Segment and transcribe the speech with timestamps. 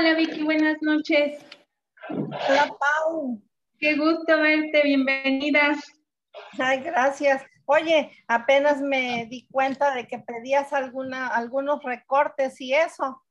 [0.00, 1.44] Hola Vicky, buenas noches.
[2.08, 3.38] Hola Pau.
[3.78, 5.76] Qué gusto verte, bienvenida.
[6.58, 7.44] Ay, gracias.
[7.66, 13.22] Oye, apenas me di cuenta de que pedías alguna, algunos recortes y eso,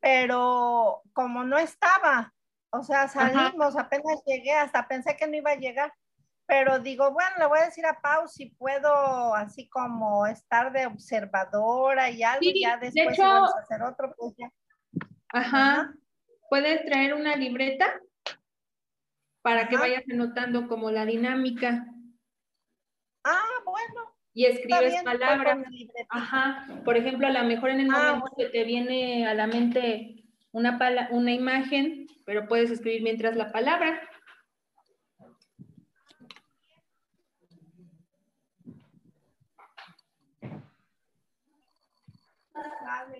[0.00, 2.34] pero como no estaba,
[2.74, 5.94] o sea, salimos, apenas llegué, hasta pensé que no iba a llegar,
[6.44, 10.88] pero digo, bueno, le voy a decir a Pau si puedo así como estar de
[10.88, 14.52] observadora y algo, y ya después vamos a hacer otro, pues ya.
[15.30, 15.90] Ajá.
[16.48, 18.00] ¿Puedes traer una libreta?
[19.42, 21.86] Para que vayas anotando como la dinámica.
[23.24, 24.14] Ah, bueno.
[24.34, 25.58] Y escribes palabras.
[26.10, 26.66] Ajá.
[26.84, 30.24] Por ejemplo, a lo mejor en el ah, momento que te viene a la mente
[30.52, 30.78] una,
[31.10, 34.00] una imagen, pero puedes escribir mientras la palabra.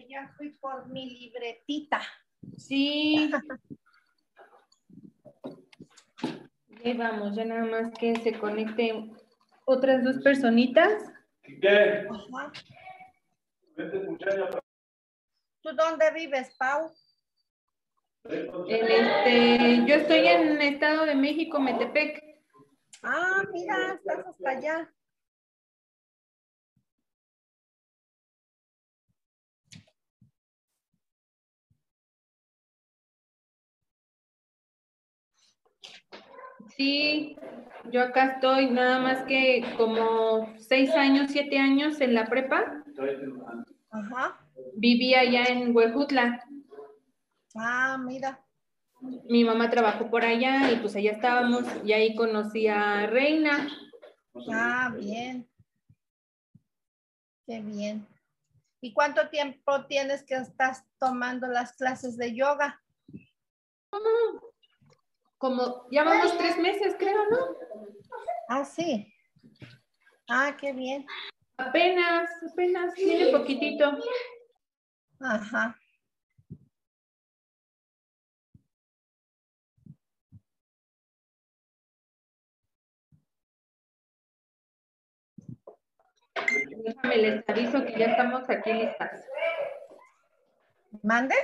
[0.09, 2.01] ya fui por mi libretita.
[2.57, 3.31] Sí.
[6.85, 9.17] Ahí vamos, ya nada más que se conecten
[9.65, 11.03] otras dos personitas.
[11.43, 12.07] ¿Qué?
[15.61, 16.91] ¿Tú dónde vives, Pau?
[18.69, 22.23] este, yo estoy en el Estado de México, Metepec.
[23.03, 24.93] Ah, mira, estás hasta allá.
[36.77, 37.37] Sí,
[37.91, 42.85] yo acá estoy, nada más que como seis años, siete años en la prepa.
[43.91, 44.41] Ajá.
[44.75, 46.45] Vivía allá en Huejutla.
[47.55, 48.45] Ah, mira.
[49.01, 53.69] Mi mamá trabajó por allá y pues allá estábamos y ahí conocí a Reina.
[54.53, 55.49] Ah, bien.
[57.47, 58.07] Qué bien.
[58.81, 62.81] ¿Y cuánto tiempo tienes que estás tomando las clases de yoga?
[63.91, 64.39] Mm,
[65.39, 67.39] como ya vamos tres meses, creo, ¿no?
[68.49, 69.13] Ah, sí.
[70.29, 71.07] Ah, qué bien.
[71.57, 73.99] Apenas, apenas, tiene poquitito.
[75.21, 75.77] Ajá.
[86.85, 89.25] Déjame les aviso que ya estamos aquí listas.
[91.03, 91.35] ¿Mande?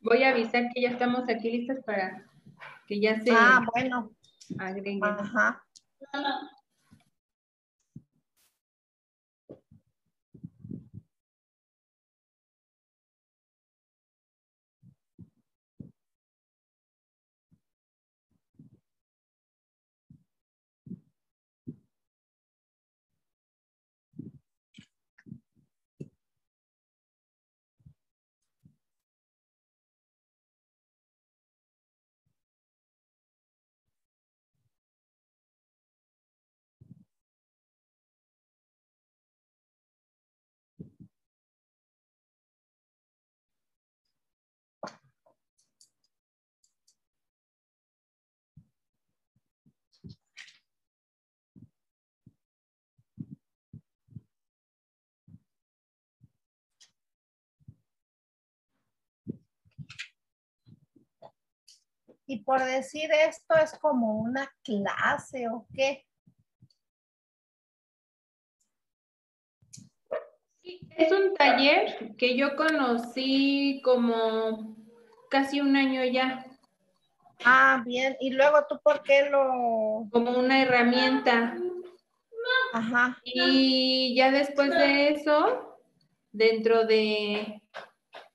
[0.00, 2.29] Voy a avisar que ya estamos aquí listas para
[2.90, 4.10] que ya se ah, bueno.
[4.58, 5.04] agreguen.
[5.04, 5.62] Ajá.
[62.30, 66.06] Y por decir esto es como una clase o qué.
[70.62, 74.76] Es un taller que yo conocí como
[75.28, 76.46] casi un año ya.
[77.44, 78.16] Ah, bien.
[78.20, 80.06] ¿Y luego tú por qué lo...?
[80.12, 81.56] Como una herramienta.
[82.72, 83.18] Ajá.
[83.24, 85.80] Y ya después de eso,
[86.30, 87.59] dentro de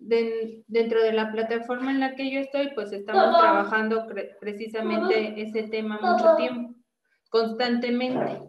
[0.07, 4.05] dentro de la plataforma en la que yo estoy, pues estamos trabajando
[4.39, 6.75] precisamente ese tema mucho tiempo,
[7.29, 8.41] constantemente.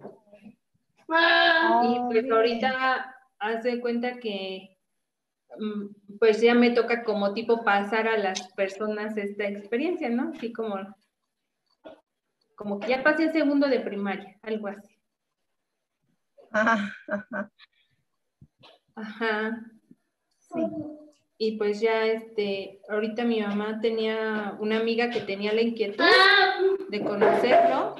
[1.08, 4.76] Y pues ahorita hace cuenta que
[5.58, 10.32] mm, pues ya me toca como tipo pasar a las personas esta experiencia, ¿no?
[10.34, 10.76] Así como,
[12.54, 14.94] como que ya pasé el segundo de primaria, algo así.
[16.50, 16.92] Ajá.
[17.08, 17.52] Ajá.
[18.94, 19.60] Ajá.
[20.38, 20.60] Sí
[21.38, 26.04] y pues ya este, ahorita mi mamá tenía una amiga que tenía la inquietud
[26.88, 27.94] de conocerlo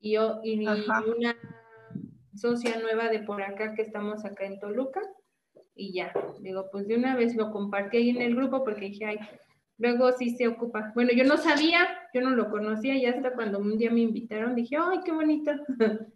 [0.00, 1.36] y yo y una
[2.34, 5.00] socia nueva de por acá que estamos acá en Toluca
[5.74, 9.04] y ya, digo, pues de una vez lo compartí ahí en el grupo porque dije,
[9.04, 9.18] ay,
[9.76, 10.90] luego sí se ocupa.
[10.92, 14.56] Bueno, yo no sabía, yo no lo conocía y hasta cuando un día me invitaron
[14.56, 15.52] dije, ay, qué bonito.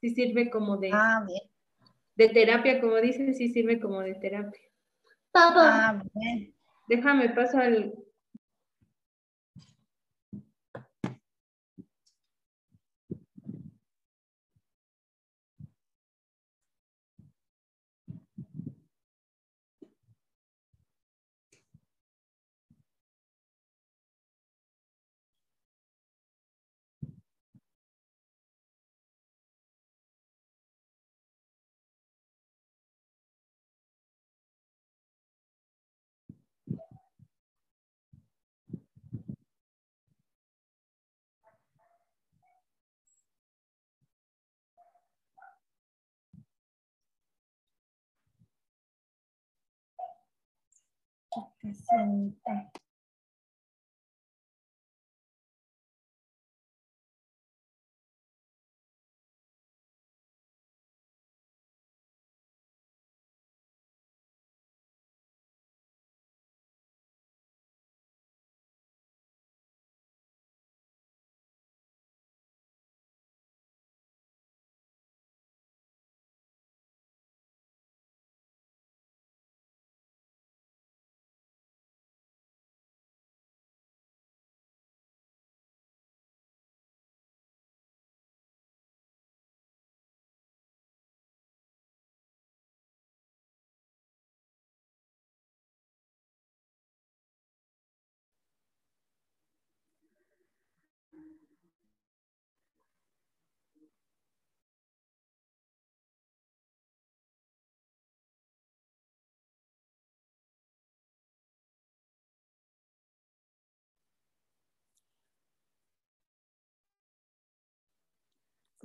[0.00, 1.24] sí sirve como de, ah,
[2.16, 4.67] de terapia, como dicen, sí sirve como de terapia.
[5.34, 6.02] Ah,
[6.88, 7.92] Déjame paso al,
[51.60, 52.70] que siente.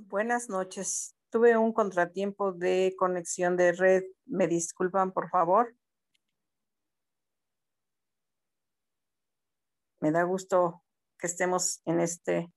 [0.08, 1.16] Buenas noches.
[1.30, 4.04] Tuve un contratiempo de conexión de red.
[4.26, 5.74] Me disculpan, por favor.
[10.00, 10.82] Me da gusto
[11.18, 12.52] que estemos en este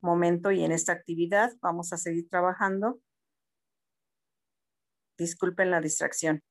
[0.00, 1.52] momento y en esta actividad.
[1.62, 2.98] Vamos a seguir trabajando.
[5.16, 6.42] Disculpen la distracción.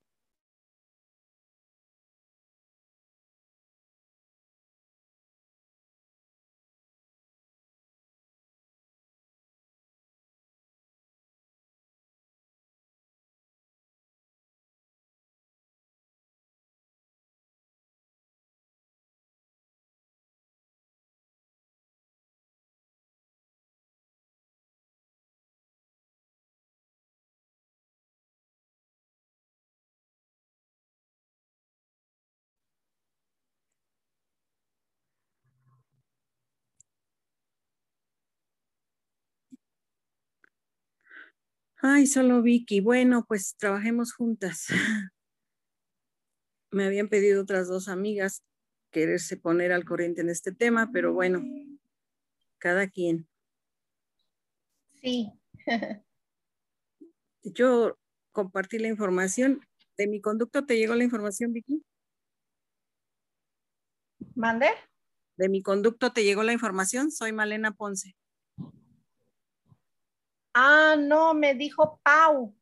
[41.85, 42.79] Ay, solo Vicky.
[42.79, 44.67] Bueno, pues trabajemos juntas.
[46.71, 48.41] Me habían pedido otras dos amigas
[48.89, 51.43] quererse poner al corriente en este tema, pero bueno,
[52.57, 53.27] cada quien.
[54.93, 55.33] Sí.
[57.43, 57.99] Yo
[58.31, 59.59] compartí la información.
[59.97, 61.83] ¿De mi conducto te llegó la información, Vicky?
[64.35, 64.67] ¿Mande?
[65.35, 67.11] ¿De mi conducto te llegó la información?
[67.11, 68.15] Soy Malena Ponce.
[70.53, 72.55] Ah, no, me dijo Pau.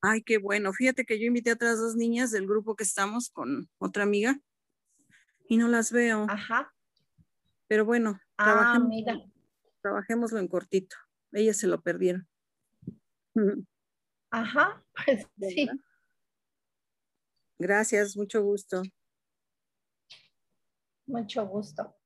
[0.00, 0.72] Ay, qué bueno.
[0.72, 4.40] Fíjate que yo invité a otras dos niñas del grupo que estamos con otra amiga
[5.48, 6.26] y no las veo.
[6.28, 6.72] Ajá.
[7.68, 9.18] Pero bueno, ah, mira.
[9.82, 10.96] trabajémoslo en cortito.
[11.32, 12.28] Ellas se lo perdieron.
[14.30, 15.68] Ajá, pues sí.
[17.58, 18.82] Gracias, mucho gusto.
[21.06, 21.96] Mucho gusto.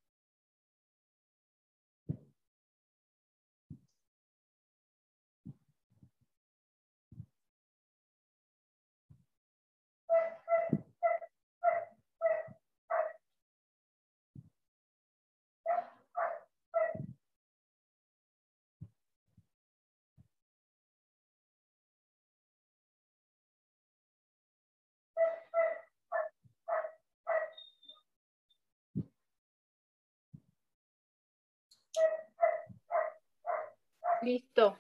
[34.22, 34.78] Listo.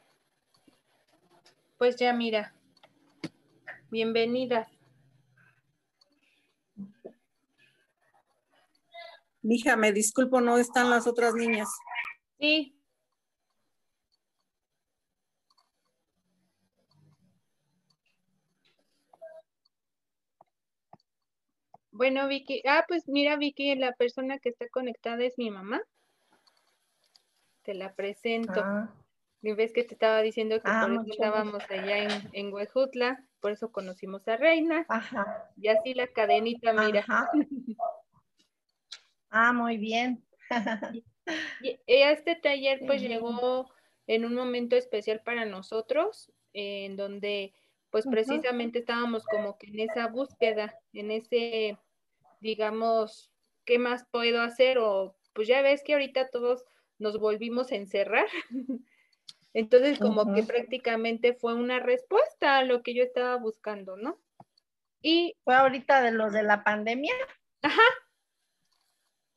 [1.78, 2.54] Pues ya mira.
[3.90, 4.68] Bienvenida.
[9.42, 11.70] Mija, me disculpo, no están las otras niñas.
[12.38, 12.76] Sí.
[21.90, 25.82] Bueno, Vicky, ah, pues mira, Vicky, la persona que está conectada es mi mamá.
[27.62, 28.60] Te la presento.
[28.62, 28.99] Ah.
[29.42, 32.52] Y ves que te estaba diciendo que Ah, por eso mucho estábamos allá en, en
[32.52, 34.84] Huejutla, por eso conocimos a Reina.
[34.88, 35.50] Ajá.
[35.56, 37.00] Y así la cadenita, mira.
[37.00, 37.30] Ajá.
[39.32, 40.24] Ah, muy bien.
[41.62, 43.70] Y este taller pues llegó
[44.08, 47.54] en un momento especial para nosotros, en donde
[47.90, 51.78] pues precisamente estábamos como que en esa búsqueda, en ese,
[52.40, 53.32] digamos,
[53.64, 54.78] ¿qué más puedo hacer?
[54.78, 56.64] O pues ya ves que ahorita todos
[56.98, 58.26] nos volvimos a encerrar.
[59.52, 64.18] Entonces como que prácticamente fue una respuesta a lo que yo estaba buscando, ¿no?
[65.02, 67.14] Y Fue ahorita de lo de la pandemia.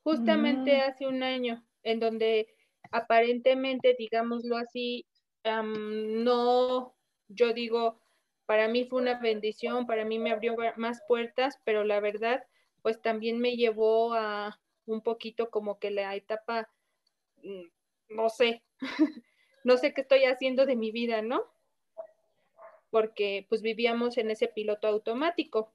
[0.04, 0.82] justamente Mm.
[0.82, 2.48] hace un año, en donde
[2.92, 5.06] aparentemente, digámoslo así,
[5.44, 6.96] no,
[7.28, 8.00] yo digo,
[8.46, 12.44] para mí fue una bendición, para mí me abrió más puertas, pero la verdad,
[12.82, 16.70] pues también me llevó a un poquito como que la etapa,
[17.42, 17.64] mm,
[18.10, 18.64] no sé,
[19.64, 21.46] no sé qué estoy haciendo de mi vida, ¿no?
[22.90, 25.74] Porque pues vivíamos en ese piloto automático.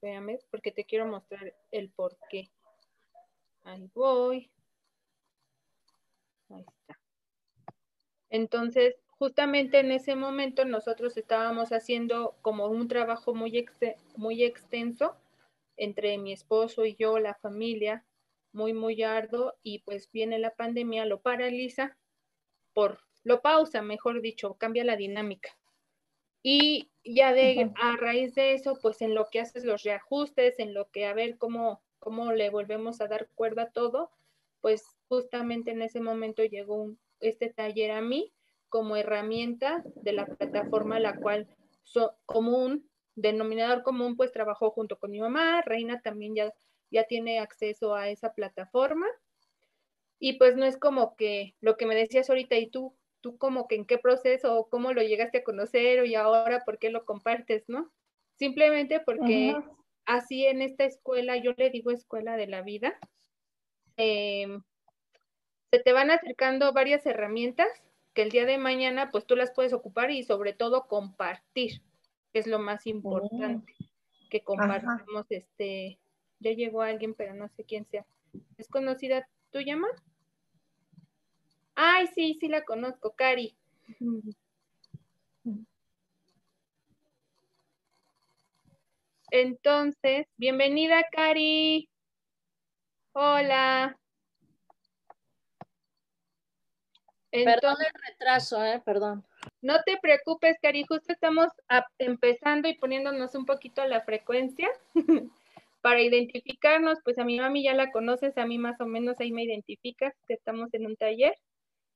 [0.00, 2.50] Véame, porque te quiero mostrar el por qué.
[3.64, 4.50] Ahí voy.
[6.50, 6.98] Ahí está.
[8.28, 13.66] Entonces, justamente en ese momento nosotros estábamos haciendo como un trabajo muy,
[14.16, 15.16] muy extenso
[15.76, 18.04] entre mi esposo y yo, la familia,
[18.52, 21.96] muy, muy arduo, y pues viene la pandemia, lo paraliza,
[22.72, 25.50] por, lo pausa, mejor dicho, cambia la dinámica.
[26.42, 30.74] Y ya de, a raíz de eso, pues en lo que haces los reajustes, en
[30.74, 34.10] lo que a ver cómo, cómo le volvemos a dar cuerda a todo,
[34.60, 38.32] pues justamente en ese momento llegó un, este taller a mí
[38.68, 41.46] como herramienta de la plataforma la cual
[41.82, 46.52] so, común, denominador común, pues trabajó junto con mi mamá, Reina también ya,
[46.90, 49.06] ya tiene acceso a esa plataforma.
[50.24, 53.66] Y pues no es como que lo que me decías ahorita y tú, tú como
[53.66, 57.04] que en qué proceso o cómo lo llegaste a conocer y ahora por qué lo
[57.04, 57.90] compartes, ¿no?
[58.36, 59.56] Simplemente porque
[60.04, 62.96] así en esta escuela, yo le digo escuela de la vida,
[63.96, 64.46] eh,
[65.72, 67.66] se te van acercando varias herramientas
[68.14, 71.82] que el día de mañana pues tú las puedes ocupar y sobre todo compartir,
[72.32, 73.74] que es lo más importante,
[74.30, 75.98] que compartamos este,
[76.38, 78.06] ya llegó alguien, pero no sé quién sea.
[78.56, 79.88] ¿Es conocida tu llama?
[81.74, 83.56] Ay, sí, sí la conozco, Cari.
[89.30, 91.88] Entonces, bienvenida, Cari.
[93.14, 93.98] Hola.
[97.30, 98.82] perdón el retraso, ¿eh?
[98.84, 99.24] Perdón.
[99.62, 101.48] No te preocupes, Cari, justo estamos
[101.98, 104.68] empezando y poniéndonos un poquito a la frecuencia
[105.80, 109.32] para identificarnos, pues a mi mami ya la conoces, a mí más o menos ahí
[109.32, 111.34] me identificas que estamos en un taller.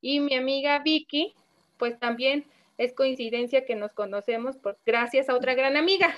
[0.00, 1.34] Y mi amiga Vicky,
[1.78, 2.46] pues también
[2.78, 6.14] es coincidencia que nos conocemos por, gracias a otra gran amiga.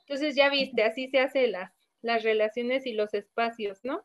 [0.00, 1.72] Entonces ya viste, así se hacen las,
[2.02, 4.04] las relaciones y los espacios, ¿no?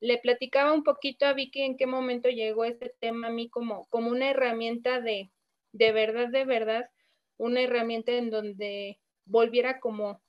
[0.00, 3.86] le platicaba un poquito a Vicky en qué momento llegó este tema a mí como,
[3.86, 5.30] como una herramienta de,
[5.72, 6.90] de verdad, de verdad,
[7.38, 10.22] una herramienta en donde volviera como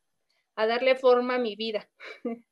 [0.55, 1.89] a darle forma a mi vida,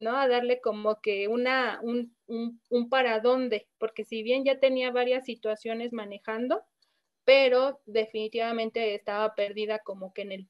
[0.00, 0.16] ¿no?
[0.16, 4.92] A darle como que una, un, un, un para dónde, porque si bien ya tenía
[4.92, 6.62] varias situaciones manejando,
[7.24, 10.48] pero definitivamente estaba perdida como que en el,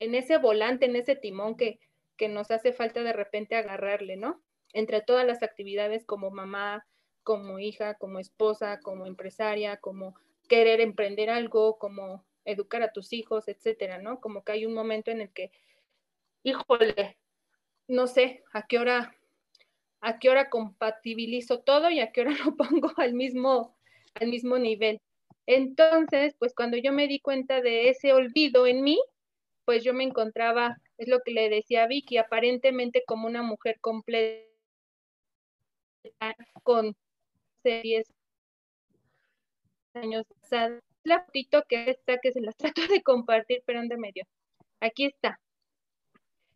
[0.00, 1.80] en ese volante, en ese timón que,
[2.16, 4.42] que nos hace falta de repente agarrarle, ¿no?
[4.72, 6.86] entre todas las actividades como mamá,
[7.22, 10.14] como hija, como esposa, como empresaria, como
[10.48, 14.20] querer emprender algo, como educar a tus hijos, etcétera, ¿no?
[14.20, 15.50] Como que hay un momento en el que,
[16.42, 17.18] híjole,
[17.86, 19.14] no sé a qué hora,
[20.00, 23.76] a qué hora compatibilizo todo y a qué hora lo pongo al mismo,
[24.14, 25.00] al mismo nivel.
[25.46, 28.98] Entonces, pues cuando yo me di cuenta de ese olvido en mí,
[29.64, 34.48] pues yo me encontraba, es lo que le decía Vicky, aparentemente como una mujer completa
[36.62, 36.96] con
[37.64, 38.06] 10
[39.94, 40.26] años
[41.04, 44.24] La fotito que está, que se las trato de compartir, pero de medio.
[44.80, 45.40] Aquí está.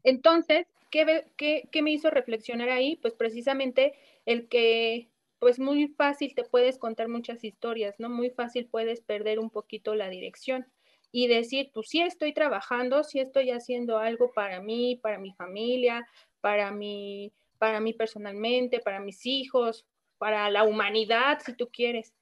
[0.04, 2.96] Entonces, ¿qué, ¿qué, qué, me hizo reflexionar ahí?
[2.96, 3.94] Pues precisamente
[4.26, 5.08] el que,
[5.40, 8.08] pues muy fácil te puedes contar muchas historias, ¿no?
[8.08, 10.68] Muy fácil puedes perder un poquito la dirección
[11.10, 16.06] y decir, pues sí estoy trabajando, sí estoy haciendo algo para mí, para mi familia,
[16.40, 19.86] para mi para mí personalmente, para mis hijos,
[20.18, 22.12] para la humanidad, si tú quieres.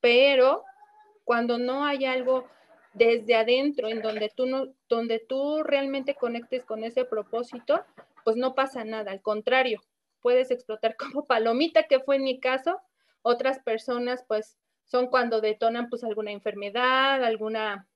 [0.00, 0.62] Pero
[1.24, 2.46] cuando no hay algo
[2.92, 7.84] desde adentro en donde tú no, donde tú realmente conectes con ese propósito,
[8.24, 9.82] pues no pasa nada, al contrario,
[10.20, 12.80] puedes explotar como palomita, que fue en mi caso.
[13.22, 17.88] Otras personas, pues, son cuando detonan, pues, alguna enfermedad, alguna,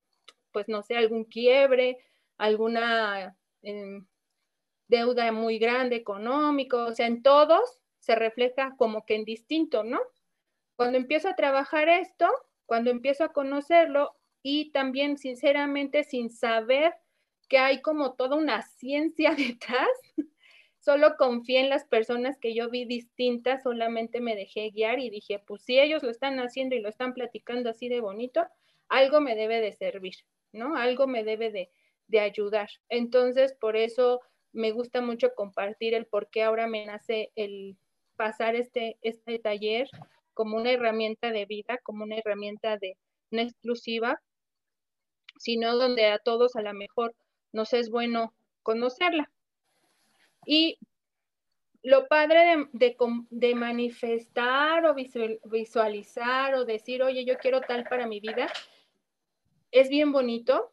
[0.52, 1.98] pues, no sé, algún quiebre,
[2.38, 4.06] alguna em,
[4.88, 10.00] deuda muy grande económico, o sea, en todos se refleja como que en distinto, ¿no?
[10.76, 12.26] Cuando empiezo a trabajar esto,
[12.66, 16.94] cuando empiezo a conocerlo y también sinceramente sin saber
[17.48, 19.88] que hay como toda una ciencia detrás,
[20.78, 25.38] solo confié en las personas que yo vi distintas, solamente me dejé guiar y dije,
[25.38, 28.46] pues si ellos lo están haciendo y lo están platicando así de bonito,
[28.88, 30.14] algo me debe de servir,
[30.52, 30.76] ¿no?
[30.76, 31.70] Algo me debe de,
[32.06, 32.70] de ayudar.
[32.88, 34.20] Entonces, por eso
[34.52, 37.76] me gusta mucho compartir el por qué ahora me nace el
[38.16, 39.88] pasar este, este taller
[40.34, 42.96] como una herramienta de vida, como una herramienta de
[43.30, 44.20] no exclusiva,
[45.38, 47.14] sino donde a todos a lo mejor
[47.52, 49.30] nos es bueno conocerla.
[50.46, 50.78] Y
[51.82, 52.96] lo padre de,
[53.30, 58.48] de, manifestar o visualizar o decir, oye, yo quiero tal para mi vida,
[59.70, 60.72] es bien bonito,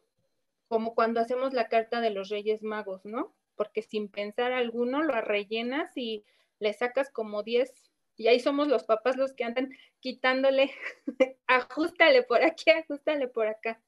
[0.68, 3.34] como cuando hacemos la carta de los Reyes Magos, ¿no?
[3.54, 6.24] Porque sin pensar alguno lo rellenas y
[6.58, 10.70] le sacas como 10 y ahí somos los papás los que andan quitándole,
[11.46, 13.80] ajustale por aquí, ajustale por acá.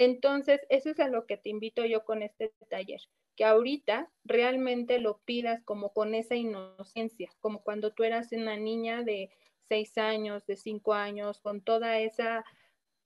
[0.00, 3.02] Entonces, eso es a lo que te invito yo con este taller,
[3.36, 9.02] que ahorita realmente lo pidas como con esa inocencia, como cuando tú eras una niña
[9.02, 9.28] de
[9.68, 12.46] seis años, de cinco años, con toda esa,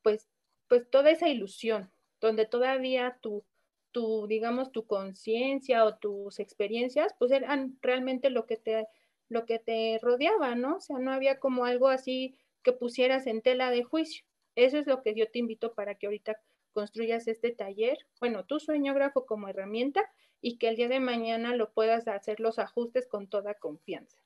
[0.02, 0.28] pues,
[0.68, 3.44] pues toda esa ilusión, donde todavía tu,
[3.90, 8.86] tu digamos, tu conciencia o tus experiencias, pues eran realmente lo que te
[9.28, 10.76] lo que te rodeaba, ¿no?
[10.76, 14.24] O sea, no había como algo así que pusieras en tela de juicio.
[14.54, 16.40] Eso es lo que yo te invito para que ahorita
[16.74, 20.02] construyas este taller, bueno, tu sueñógrafo como herramienta
[20.42, 24.18] y que el día de mañana lo puedas hacer los ajustes con toda confianza.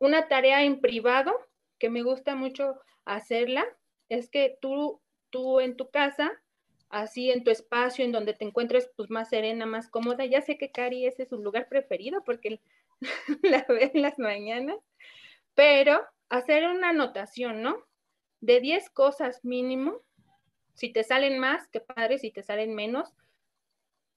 [0.00, 1.32] Una tarea en privado
[1.78, 3.64] que me gusta mucho hacerla
[4.08, 6.32] es que tú, tú en tu casa,
[6.88, 10.58] así en tu espacio, en donde te encuentres pues más serena, más cómoda, ya sé
[10.58, 12.60] que Cari ese es su lugar preferido porque
[13.42, 14.78] la ve en las mañanas,
[15.54, 17.84] pero hacer una anotación, ¿no?
[18.40, 20.02] De 10 cosas mínimo,
[20.74, 23.14] si te salen más, qué padre, si te salen menos,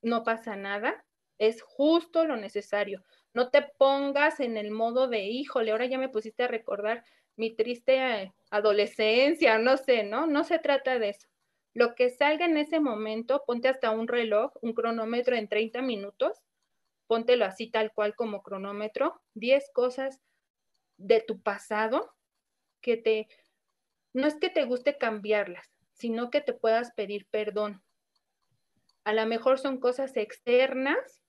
[0.01, 1.05] no pasa nada,
[1.37, 3.03] es justo lo necesario.
[3.33, 7.03] No te pongas en el modo de, híjole, ahora ya me pusiste a recordar
[7.35, 10.27] mi triste eh, adolescencia, no sé, ¿no?
[10.27, 11.27] No se trata de eso.
[11.73, 16.45] Lo que salga en ese momento, ponte hasta un reloj, un cronómetro en 30 minutos
[17.07, 20.21] póntelo así tal cual como cronómetro, 10 cosas
[20.97, 22.13] de tu pasado
[22.81, 23.27] que te,
[24.13, 27.81] no es que te guste cambiarlas, sino que te puedas pedir perdón.
[29.03, 31.23] A lo mejor son cosas externas,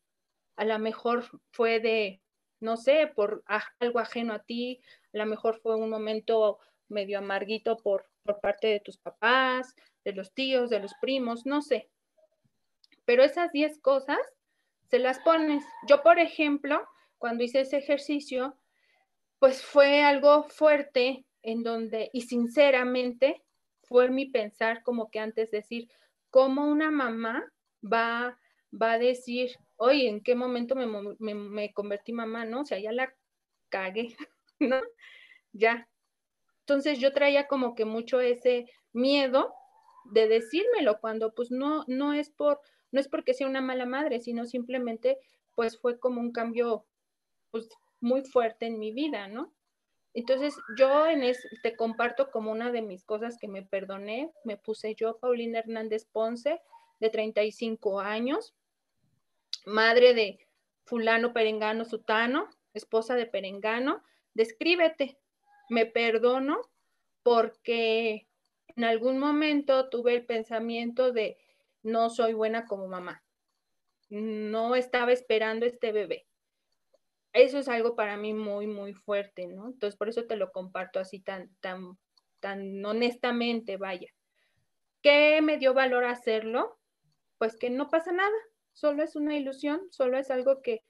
[0.56, 2.20] a lo mejor fue de,
[2.60, 3.42] no sé, por
[3.78, 4.80] algo ajeno a ti,
[5.14, 9.74] a lo mejor fue un momento medio amarguito por, por parte de tus papás,
[10.04, 11.90] de los tíos, de los primos, no sé.
[13.04, 14.18] Pero esas 10 cosas
[14.88, 15.64] se las pones.
[15.88, 16.86] Yo, por ejemplo,
[17.18, 18.58] cuando hice ese ejercicio,
[19.38, 23.44] pues fue algo fuerte en donde, y sinceramente,
[23.86, 25.88] fue mi pensar como que antes decir,
[26.30, 27.50] ¿cómo una mamá
[27.82, 28.38] va,
[28.70, 32.44] va a decir, oye, ¿en qué momento me, convertí mamá?
[32.44, 32.60] ¿No?
[32.60, 33.14] O sea, ya la
[33.68, 34.16] cagué,
[34.60, 34.80] ¿no?
[35.52, 35.88] Ya.
[36.60, 39.54] Entonces yo traía como que mucho ese miedo
[40.04, 44.20] de decírmelo cuando pues no, no es por, no es porque sea una mala madre,
[44.20, 45.18] sino simplemente
[45.54, 46.86] pues fue como un cambio
[47.50, 47.68] pues
[48.00, 49.52] muy fuerte en mi vida, ¿no?
[50.16, 51.20] Entonces yo en
[51.62, 56.06] te comparto como una de mis cosas que me perdoné, me puse yo, Paulina Hernández
[56.06, 56.62] Ponce,
[57.00, 58.54] de 35 años,
[59.66, 60.48] madre de
[60.86, 64.02] fulano Perengano Sutano, esposa de Perengano,
[64.32, 65.18] descríbete,
[65.68, 66.62] me perdono
[67.22, 68.26] porque
[68.74, 71.36] en algún momento tuve el pensamiento de
[71.82, 73.22] no soy buena como mamá.
[74.08, 76.26] No estaba esperando este bebé.
[77.36, 79.66] Eso es algo para mí muy, muy fuerte, ¿no?
[79.66, 81.98] Entonces, por eso te lo comparto así tan, tan,
[82.40, 84.08] tan honestamente, vaya.
[85.02, 86.78] ¿Qué me dio valor hacerlo?
[87.36, 88.32] Pues que no pasa nada,
[88.72, 90.82] solo es una ilusión, solo es algo que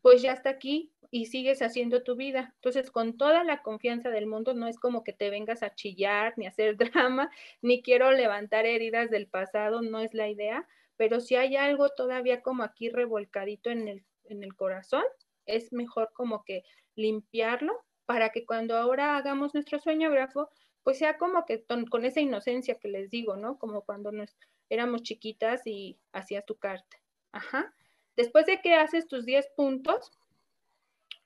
[0.00, 2.54] pues ya está aquí y sigues haciendo tu vida.
[2.54, 6.32] Entonces, con toda la confianza del mundo, no es como que te vengas a chillar
[6.38, 10.66] ni a hacer drama, ni quiero levantar heridas del pasado, no es la idea,
[10.96, 15.04] pero si hay algo todavía como aquí revolcadito en el, en el corazón,
[15.46, 16.64] es mejor como que
[16.96, 20.50] limpiarlo para que cuando ahora hagamos nuestro sueñógrafo,
[20.82, 23.58] pues sea como que con, esa inocencia que les digo, ¿no?
[23.58, 24.36] Como cuando nos
[24.68, 26.98] éramos chiquitas y hacías tu carta.
[27.32, 27.74] Ajá.
[28.16, 30.12] Después de que haces tus 10 puntos,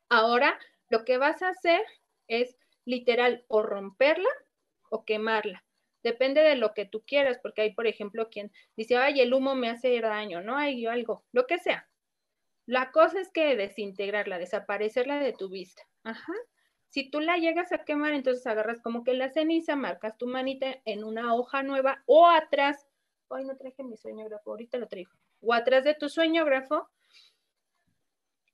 [0.08, 1.82] ahora lo que vas a hacer
[2.28, 4.30] es literal o romperla
[4.90, 5.64] o quemarla.
[6.02, 9.54] Depende de lo que tú quieras, porque hay, por ejemplo, quien dice, ay, el humo
[9.54, 10.56] me hace daño, ¿no?
[10.56, 11.88] Hay algo, lo que sea.
[12.68, 15.82] La cosa es que desintegrarla, desaparecerla de tu vista.
[16.04, 16.34] Ajá.
[16.88, 20.76] Si tú la llegas a quemar, entonces agarras como que la ceniza, marcas tu manita
[20.84, 22.86] en una hoja nueva o atrás.
[23.30, 26.88] Ay, no traje mi sueñógrafo, ahorita lo traigo o atrás de tu sueñógrafo,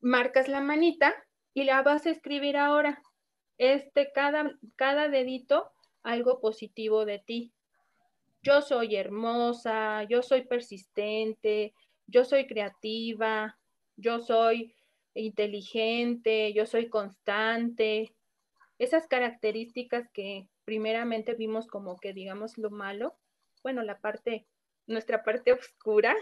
[0.00, 1.14] marcas la manita
[1.52, 3.02] y la vas a escribir ahora.
[3.58, 5.72] Este, cada, cada dedito,
[6.02, 7.52] algo positivo de ti.
[8.42, 11.74] Yo soy hermosa, yo soy persistente,
[12.06, 13.58] yo soy creativa,
[13.96, 14.74] yo soy
[15.14, 18.14] inteligente, yo soy constante.
[18.78, 23.16] Esas características que primeramente vimos como que digamos lo malo,
[23.62, 24.46] bueno, la parte,
[24.86, 26.14] nuestra parte oscura,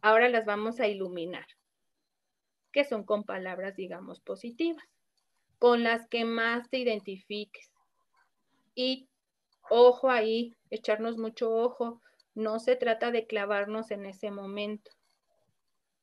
[0.00, 1.46] ahora las vamos a iluminar,
[2.72, 4.84] que son con palabras, digamos, positivas,
[5.58, 7.72] con las que más te identifiques.
[8.74, 9.08] Y
[9.70, 12.00] ojo ahí, echarnos mucho ojo,
[12.34, 14.92] no se trata de clavarnos en ese momento,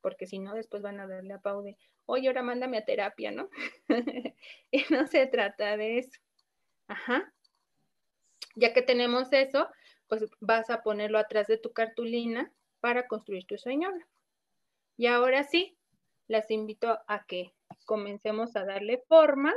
[0.05, 3.31] porque si no, después van a darle a Pau de, oye, ahora mándame a terapia,
[3.31, 3.49] ¿no?
[4.71, 6.19] y no se trata de eso.
[6.87, 7.33] Ajá.
[8.55, 9.67] Ya que tenemos eso,
[10.07, 13.89] pues vas a ponerlo atrás de tu cartulina para construir tu sueño.
[14.95, 15.75] Y ahora sí,
[16.27, 19.55] las invito a que comencemos a darle forma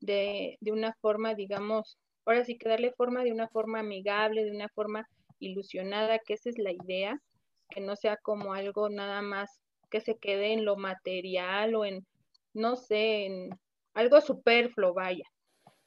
[0.00, 4.50] de, de, una forma, digamos, ahora sí que darle forma de una forma amigable, de
[4.50, 7.22] una forma ilusionada, que esa es la idea,
[7.70, 12.06] que no sea como algo nada más que se quede en lo material o en,
[12.52, 13.50] no sé, en
[13.94, 15.24] algo superfluo, vaya,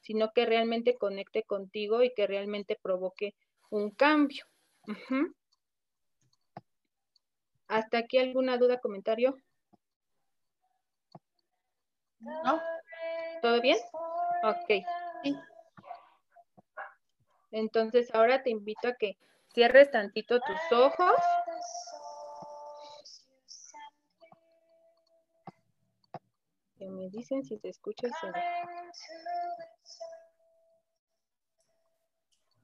[0.01, 3.33] sino que realmente conecte contigo y que realmente provoque
[3.69, 4.45] un cambio.
[7.67, 9.37] ¿Hasta aquí alguna duda, comentario?
[12.19, 12.61] ¿No?
[13.41, 13.77] ¿Todo bien?
[14.43, 14.85] Ok.
[17.51, 19.17] Entonces ahora te invito a que
[19.53, 21.15] cierres tantito tus ojos.
[26.77, 28.07] Que me dicen si se escucha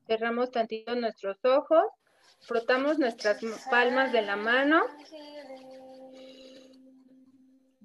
[0.08, 1.86] Cerramos tantito nuestros ojos,
[2.42, 4.82] frotamos nuestras palmas de la mano.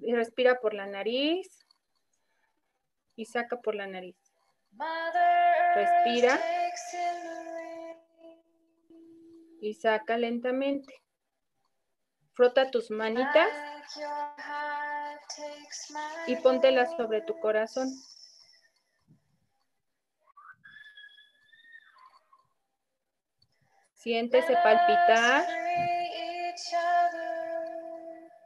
[0.01, 1.67] Y respira por la nariz
[3.17, 4.17] y saca por la nariz.
[5.75, 6.41] Respira
[9.65, 11.03] y saca lentamente.
[12.35, 13.49] Frota tus manitas
[16.27, 17.89] y póntelas sobre tu corazón.
[23.95, 25.47] Siéntese palpitar.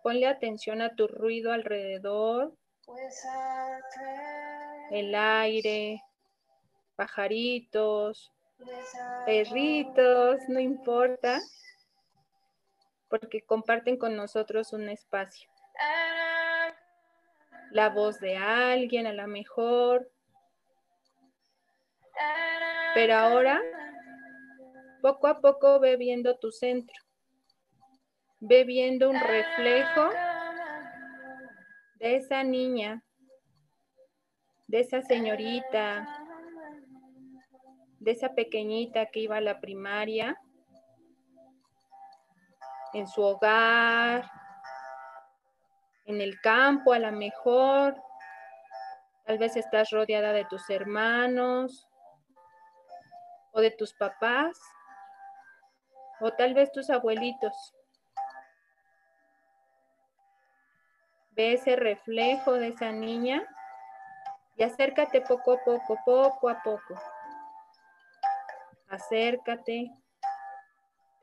[0.04, 2.56] Ponle atención a tu ruido alrededor.
[4.92, 6.00] El aire,
[6.94, 8.32] pajaritos,
[9.24, 11.40] perritos, no importa,
[13.08, 15.50] porque comparten con nosotros un espacio.
[17.70, 20.10] La voz de alguien a lo mejor.
[22.94, 23.60] Pero ahora
[25.00, 26.96] poco a poco ve viendo tu centro.
[28.40, 30.10] Ve viendo un reflejo
[31.96, 33.02] de esa niña,
[34.66, 36.17] de esa señorita,
[37.98, 40.40] de esa pequeñita que iba a la primaria,
[42.92, 44.30] en su hogar,
[46.06, 48.00] en el campo a lo mejor,
[49.26, 51.86] tal vez estás rodeada de tus hermanos
[53.52, 54.58] o de tus papás
[56.20, 57.74] o tal vez tus abuelitos.
[61.32, 63.46] Ve ese reflejo de esa niña
[64.56, 67.00] y acércate poco a poco, poco a poco.
[68.88, 69.92] Acércate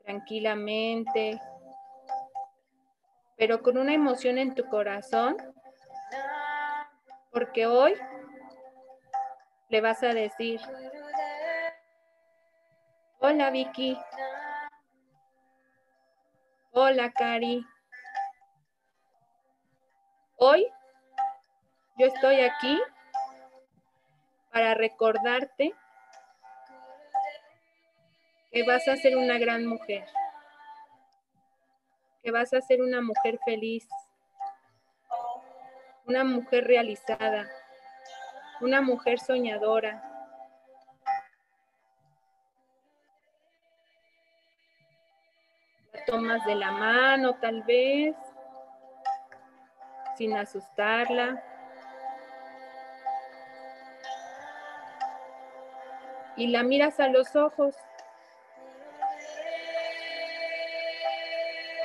[0.04, 1.40] tranquilamente,
[3.36, 5.36] pero con una emoción en tu corazón,
[7.32, 7.94] porque hoy
[9.68, 10.60] le vas a decir,
[13.18, 13.98] hola Vicky,
[16.78, 17.66] Hola, Cari.
[20.36, 20.70] Hoy
[21.96, 22.78] yo estoy aquí
[24.52, 25.74] para recordarte
[28.52, 30.06] que vas a ser una gran mujer,
[32.22, 33.86] que vas a ser una mujer feliz,
[36.06, 37.48] una mujer realizada,
[38.60, 40.16] una mujer soñadora,
[46.06, 48.16] tomas de la mano tal vez,
[50.16, 51.42] sin asustarla.
[56.36, 57.74] Y la miras a los ojos.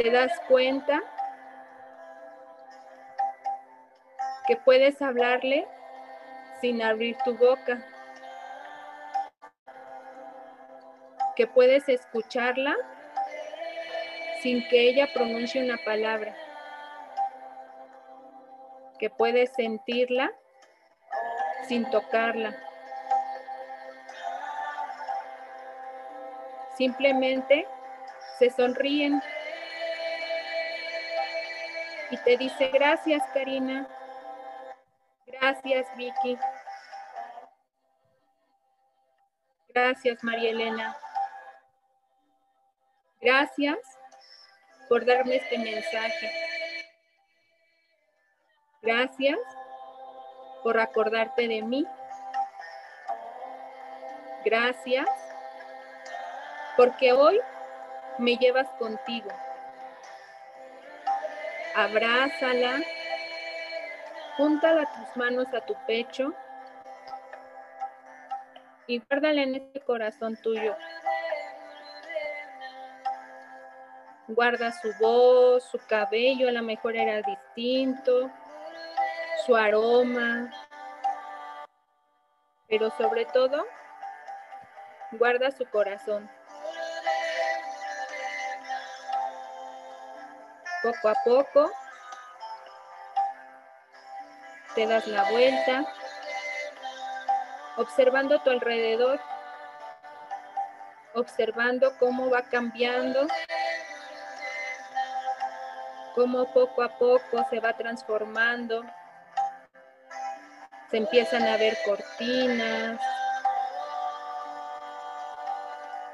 [0.02, 1.00] Te das cuenta
[4.48, 5.68] que puedes hablarle
[6.60, 7.86] sin abrir tu boca.
[11.36, 12.76] Que puedes escucharla
[14.42, 16.36] sin que ella pronuncie una palabra,
[18.98, 20.32] que puedes sentirla
[21.68, 22.56] sin tocarla.
[26.76, 27.68] Simplemente
[28.40, 29.22] se sonríen
[32.12, 33.88] y te dice gracias Karina,
[35.26, 36.38] gracias Vicky,
[39.70, 40.98] gracias María Elena,
[43.20, 43.80] gracias
[44.92, 46.32] por darme este mensaje.
[48.82, 49.38] Gracias
[50.64, 51.88] por acordarte de mí.
[54.44, 55.08] Gracias
[56.76, 57.40] porque hoy
[58.18, 59.30] me llevas contigo.
[61.74, 62.82] Abrázala,
[64.38, 66.34] júntala tus manos a tu pecho
[68.88, 70.76] y guárdala en este corazón tuyo.
[74.28, 78.30] Guarda su voz, su cabello, a lo mejor era distinto,
[79.46, 80.52] su aroma,
[82.68, 83.66] pero sobre todo,
[85.14, 86.30] guarda su corazón.
[90.84, 91.72] Poco a poco,
[94.76, 95.86] te das la vuelta,
[97.78, 99.20] observando tu alrededor,
[101.14, 103.28] observando cómo va cambiando
[106.16, 108.84] cómo poco a poco se va transformando.
[110.90, 113.00] Se empiezan a ver cortinas,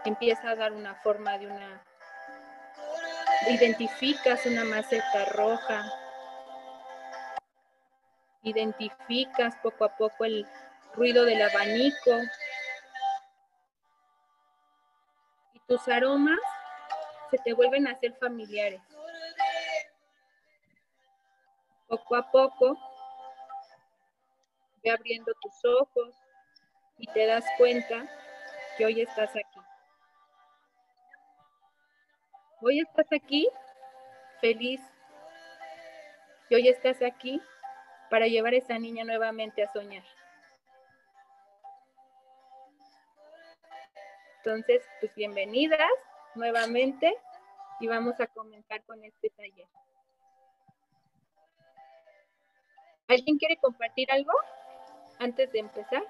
[0.05, 1.83] empieza a dar una forma de una...
[3.49, 5.85] Identificas una maceta roja,
[8.43, 10.45] identificas poco a poco el
[10.93, 12.11] ruido del abanico
[15.53, 16.39] y tus aromas
[17.31, 18.81] se te vuelven a hacer familiares.
[21.87, 22.77] Poco a poco,
[24.83, 26.15] ve abriendo tus ojos
[26.97, 28.05] y te das cuenta
[28.77, 29.46] que hoy estás aquí.
[32.59, 33.47] Hoy estás aquí
[34.41, 34.81] feliz.
[36.49, 37.39] Y hoy estás aquí
[38.09, 40.03] para llevar a esa niña nuevamente a soñar.
[44.37, 45.79] Entonces, pues bienvenidas
[46.33, 47.15] nuevamente
[47.79, 49.67] y vamos a comenzar con este taller.
[53.07, 54.33] ¿Alguien quiere compartir algo
[55.19, 56.03] antes de empezar?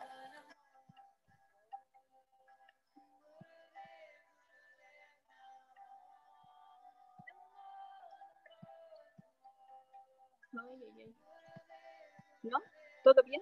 [13.07, 13.41] ¿Todo bien?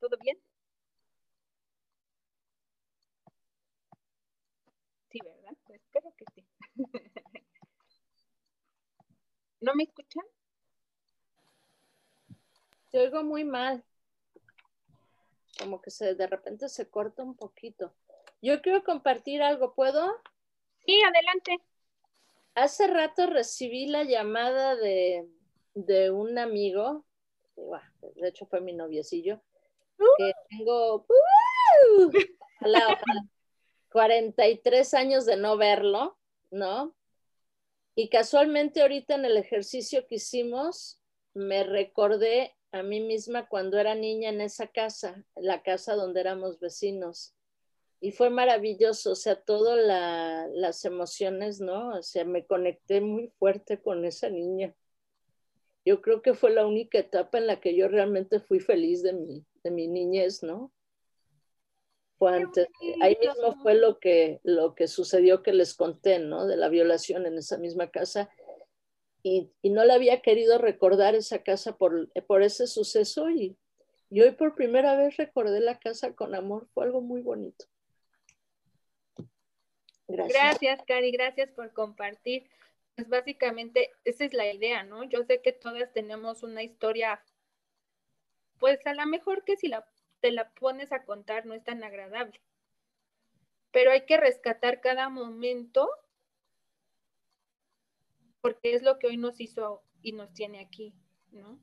[0.00, 0.36] ¿Todo bien?
[5.08, 5.56] Sí, ¿verdad?
[5.64, 6.44] Pues espero que sí.
[9.60, 10.24] ¿No me escuchan?
[12.90, 13.84] Te oigo muy mal.
[15.56, 17.94] Como que se de repente se corta un poquito.
[18.42, 20.20] Yo quiero compartir algo, ¿puedo?
[20.84, 21.58] Sí, adelante.
[22.56, 25.30] Hace rato recibí la llamada de,
[26.10, 27.04] un amigo,
[27.56, 29.40] de hecho fue mi noviecillo,
[30.18, 31.06] que tengo
[33.90, 36.18] 43 años de no verlo,
[36.50, 36.94] ¿no?
[37.94, 41.00] Y casualmente ahorita en el ejercicio que hicimos,
[41.32, 46.58] me recordé a mí misma cuando era niña en esa casa, la casa donde éramos
[46.58, 47.34] vecinos.
[48.00, 49.78] Y fue maravilloso, o sea, todas
[50.52, 51.96] las emociones, ¿no?
[51.96, 54.74] O sea, me conecté muy fuerte con esa niña.
[55.84, 59.12] Yo creo que fue la única etapa en la que yo realmente fui feliz de
[59.12, 60.72] mi, de mi niñez, ¿no?
[62.18, 62.68] Fue antes,
[63.02, 66.46] ahí mismo fue lo que, lo que sucedió que les conté, ¿no?
[66.46, 68.30] De la violación en esa misma casa
[69.24, 73.56] y, no le había querido recordar esa casa por, por ese suceso y,
[74.10, 76.68] y, hoy por primera vez recordé la casa con amor.
[76.74, 77.64] Fue algo muy bonito.
[80.06, 80.38] Gracias.
[80.38, 81.10] Gracias, Cari.
[81.10, 82.48] Gracias por compartir.
[82.96, 85.04] Pues básicamente esa es la idea, ¿no?
[85.04, 87.22] Yo sé que todas tenemos una historia,
[88.58, 89.86] pues a lo mejor que si la,
[90.18, 92.40] te la pones a contar no es tan agradable,
[93.72, 95.86] pero hay que rescatar cada momento
[98.40, 100.94] porque es lo que hoy nos hizo y nos tiene aquí,
[101.32, 101.58] ¿no?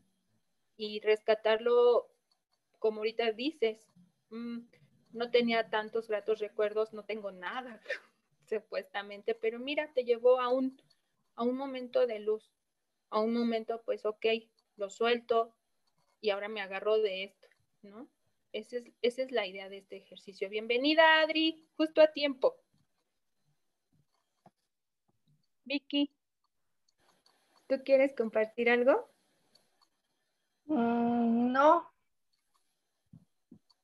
[0.77, 2.09] Y rescatarlo,
[2.79, 3.87] como ahorita dices,
[4.29, 4.59] mm,
[5.13, 7.81] no tenía tantos gratos recuerdos, no tengo nada,
[8.49, 10.77] supuestamente, pero mira, te llevó a un,
[11.41, 12.53] a un momento de luz,
[13.09, 14.27] a un momento, pues, ok,
[14.77, 15.55] lo suelto
[16.19, 17.47] y ahora me agarro de esto,
[17.81, 18.07] ¿no?
[18.51, 20.49] Esa es, esa es la idea de este ejercicio.
[20.49, 22.57] Bienvenida, Adri, justo a tiempo.
[25.65, 26.11] Vicky.
[27.67, 29.09] ¿Tú quieres compartir algo?
[30.65, 31.91] Mm, no.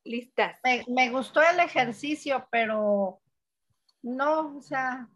[0.04, 0.60] Listas.
[0.88, 3.20] Me, gustó el ejercicio, pero
[4.04, 5.10] no, o sea,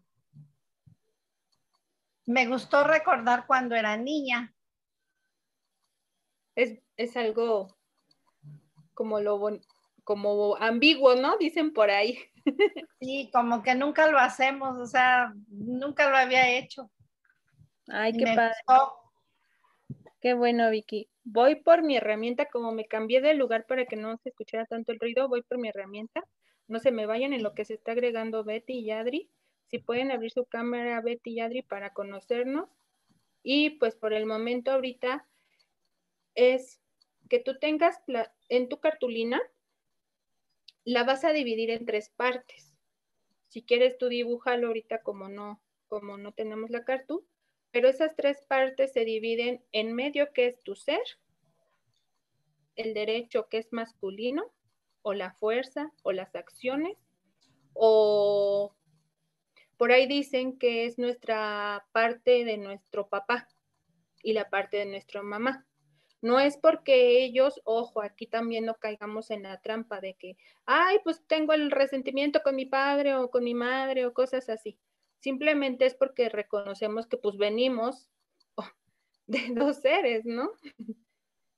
[2.26, 4.54] me gustó recordar cuando era niña.
[6.54, 7.76] Es, es algo
[8.94, 9.40] como lo
[10.04, 11.36] como ambiguo, ¿no?
[11.38, 12.18] Dicen por ahí.
[13.00, 16.88] Sí, como que nunca lo hacemos, o sea, nunca lo había hecho.
[17.88, 18.54] Ay, qué padre.
[20.20, 21.08] Qué bueno, Vicky.
[21.24, 24.92] Voy por mi herramienta, como me cambié de lugar para que no se escuchara tanto
[24.92, 26.22] el ruido, voy por mi herramienta.
[26.68, 29.30] No se me vayan en lo que se está agregando Betty y Adri.
[29.72, 32.68] Si pueden abrir su cámara, Betty y Adri, para conocernos.
[33.42, 35.26] Y pues por el momento ahorita
[36.34, 36.78] es
[37.30, 37.98] que tú tengas
[38.50, 39.40] en tu cartulina,
[40.84, 42.76] la vas a dividir en tres partes.
[43.48, 47.24] Si quieres tú dibújalo ahorita como no, como no tenemos la cartu,
[47.70, 51.00] pero esas tres partes se dividen en medio que es tu ser,
[52.76, 54.52] el derecho que es masculino,
[55.00, 56.98] o la fuerza, o las acciones,
[57.72, 58.76] o
[59.76, 63.48] por ahí dicen que es nuestra parte de nuestro papá
[64.22, 65.66] y la parte de nuestra mamá.
[66.20, 70.98] No es porque ellos, ojo, aquí también no caigamos en la trampa de que, ay,
[71.02, 74.78] pues tengo el resentimiento con mi padre o con mi madre o cosas así.
[75.18, 78.08] Simplemente es porque reconocemos que pues venimos
[79.26, 80.52] de dos seres, ¿no?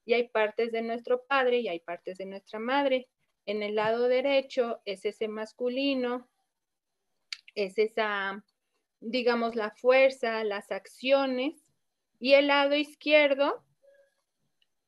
[0.06, 3.08] Y hay partes de nuestro padre y hay partes de nuestra madre.
[3.46, 6.28] En el lado derecho es ese masculino,
[7.54, 8.44] es esa,
[9.00, 11.64] digamos, la fuerza, las acciones.
[12.20, 13.64] Y el lado izquierdo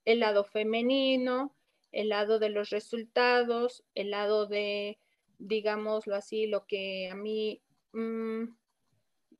[0.06, 1.54] el lado femenino,
[1.92, 4.98] el lado de los resultados, el lado de,
[5.38, 7.60] digámoslo así, lo que a mí,
[7.92, 8.44] mm,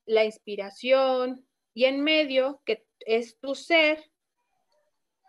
[0.07, 4.11] la inspiración, y en medio, que es tu ser,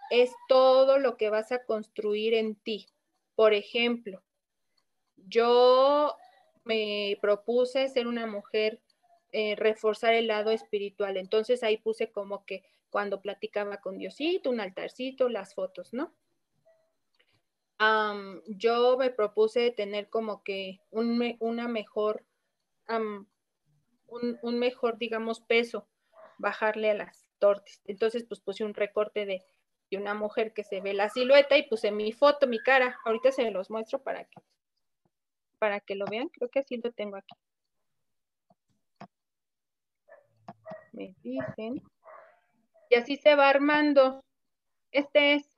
[0.10, 2.88] es todo lo que vas a construir en ti.
[3.36, 4.24] Por ejemplo,
[5.18, 6.16] yo
[6.68, 8.80] me propuse ser una mujer,
[9.32, 11.18] eh, reforzar el lado espiritual.
[11.18, 16.14] Entonces ahí puse como que cuando platicaba con Diosito, un altarcito, las fotos, ¿no?
[18.48, 22.24] yo me propuse tener como que un, una mejor,
[24.08, 25.88] un, mejor, digamos, peso,
[26.40, 27.82] bajarle a las tortas.
[27.86, 29.44] Entonces, pues puse un recorte de,
[29.92, 33.00] de, una mujer que se ve la silueta y puse mi foto, mi cara.
[33.06, 34.42] Ahorita se los muestro para que,
[35.60, 36.30] para que lo vean.
[36.30, 37.36] Creo que así lo tengo aquí.
[40.92, 41.82] Me dicen.
[42.90, 44.24] Y así se va armando.
[44.92, 45.54] Este es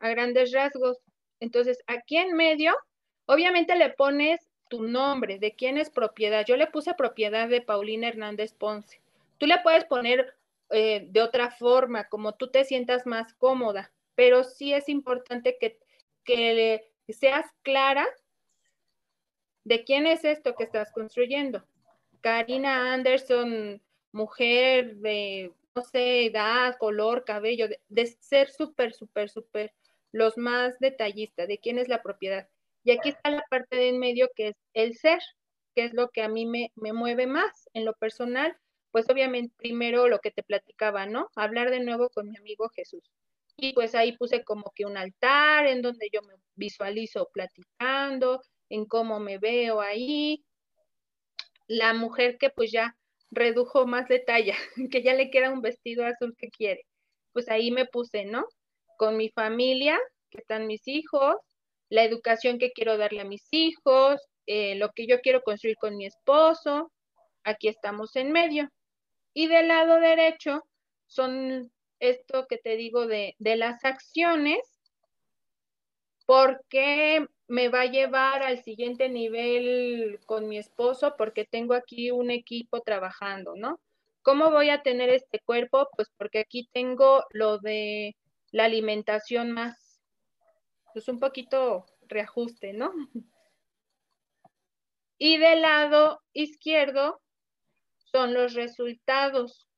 [0.00, 0.98] a grandes rasgos.
[1.40, 2.76] Entonces, aquí en medio,
[3.26, 6.44] obviamente le pones tu nombre, de quién es propiedad.
[6.46, 9.00] Yo le puse propiedad de Paulina Hernández Ponce.
[9.38, 10.34] Tú le puedes poner
[10.70, 15.78] eh, de otra forma, como tú te sientas más cómoda, pero sí es importante que,
[16.24, 18.06] que seas clara
[19.64, 21.64] de quién es esto que estás construyendo.
[22.20, 23.80] Karina Anderson
[24.12, 29.74] mujer de, no sé, edad, color, cabello, de, ser súper, súper, súper
[30.12, 32.48] los más detallistas de quién es la propiedad.
[32.84, 35.20] Y aquí está la parte de en medio que es el ser,
[35.74, 38.56] que es lo que a mí me, me mueve más en lo personal.
[38.90, 41.30] Pues obviamente primero lo que te platicaba, ¿no?
[41.34, 43.10] Hablar de nuevo con mi amigo Jesús.
[43.62, 48.86] Y pues ahí puse como que un altar en donde yo me visualizo platicando, en
[48.86, 50.44] cómo me veo ahí.
[51.68, 52.96] La mujer que pues ya
[53.30, 54.24] redujo más de
[54.90, 56.82] que ya le queda un vestido azul que quiere.
[57.32, 58.44] Pues ahí me puse, ¿no?
[58.98, 59.96] Con mi familia,
[60.28, 61.36] que están mis hijos,
[61.88, 65.96] la educación que quiero darle a mis hijos, eh, lo que yo quiero construir con
[65.96, 66.90] mi esposo,
[67.44, 68.68] aquí estamos en medio.
[69.34, 70.64] Y del lado derecho
[71.06, 71.70] son
[72.02, 74.60] esto que te digo de, de las acciones,
[76.26, 82.30] porque me va a llevar al siguiente nivel con mi esposo porque tengo aquí un
[82.30, 83.80] equipo trabajando, ¿no?
[84.22, 85.88] ¿Cómo voy a tener este cuerpo?
[85.96, 88.16] Pues porque aquí tengo lo de
[88.50, 90.00] la alimentación más,
[90.92, 92.92] pues un poquito reajuste, ¿no?
[95.18, 97.20] Y del lado izquierdo
[97.96, 99.68] son los resultados.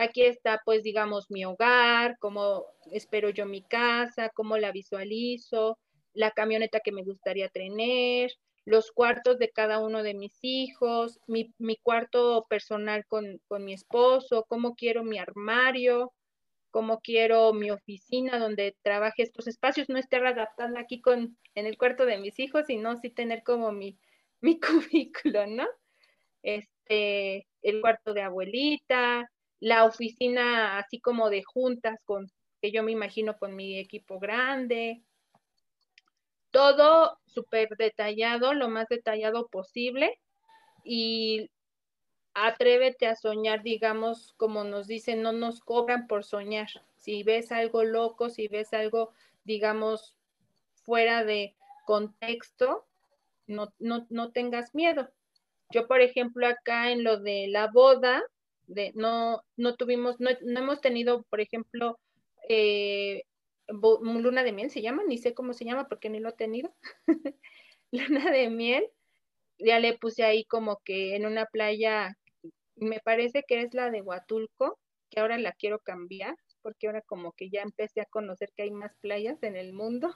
[0.00, 5.76] Aquí está, pues, digamos, mi hogar, cómo espero yo mi casa, cómo la visualizo,
[6.14, 8.30] la camioneta que me gustaría tener,
[8.64, 14.76] los cuartos de cada uno de mis hijos, mi, cuarto personal con, mi esposo, cómo
[14.76, 16.12] quiero mi armario,
[16.70, 21.76] cómo quiero mi oficina donde trabaje estos espacios, no estar adaptando aquí con, en el
[21.76, 23.98] cuarto de mis hijos, sino sí tener como mi,
[24.42, 25.66] mi cubículo, ¿no?
[26.44, 29.28] Este, el cuarto de abuelita,
[29.60, 32.30] la oficina así como de juntas con,
[32.60, 35.02] que yo me imagino con mi equipo grande,
[36.50, 40.18] todo súper detallado, lo más detallado posible
[40.84, 41.50] y
[42.34, 46.68] atrévete a soñar, digamos, como nos dicen, no nos cobran por soñar.
[46.96, 49.12] Si ves algo loco, si ves algo,
[49.44, 50.16] digamos,
[50.84, 51.54] fuera de
[51.84, 52.86] contexto,
[53.46, 55.10] no, no, no tengas miedo.
[55.70, 58.22] Yo, por ejemplo, acá en lo de la boda,
[58.68, 61.98] de, no, no tuvimos, no, no hemos tenido, por ejemplo,
[62.48, 63.24] eh,
[63.68, 66.72] luna de miel se llama, ni sé cómo se llama porque ni lo he tenido.
[67.90, 68.86] luna de miel,
[69.58, 72.16] ya le puse ahí como que en una playa,
[72.76, 74.78] me parece que es la de Huatulco,
[75.10, 78.70] que ahora la quiero cambiar, porque ahora como que ya empecé a conocer que hay
[78.70, 80.14] más playas en el mundo.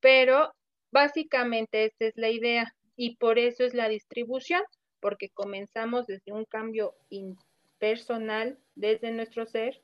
[0.00, 0.54] Pero
[0.92, 4.62] básicamente esta es la idea y por eso es la distribución,
[5.04, 9.82] porque comenzamos desde un cambio impersonal desde nuestro ser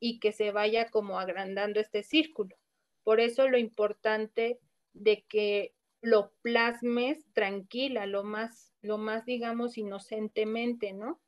[0.00, 2.54] y que se vaya como agrandando este círculo.
[3.04, 4.60] Por eso lo importante
[4.92, 5.72] de que
[6.02, 11.18] lo plasmes tranquila, lo más, lo más digamos, inocentemente, ¿no?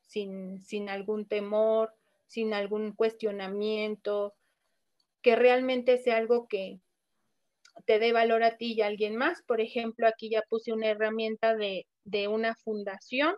[0.00, 1.94] Sin, sin algún temor,
[2.26, 4.34] sin algún cuestionamiento,
[5.22, 6.80] que realmente sea algo que
[7.86, 9.42] te dé valor a ti y a alguien más.
[9.42, 13.36] Por ejemplo, aquí ya puse una herramienta de, de una fundación.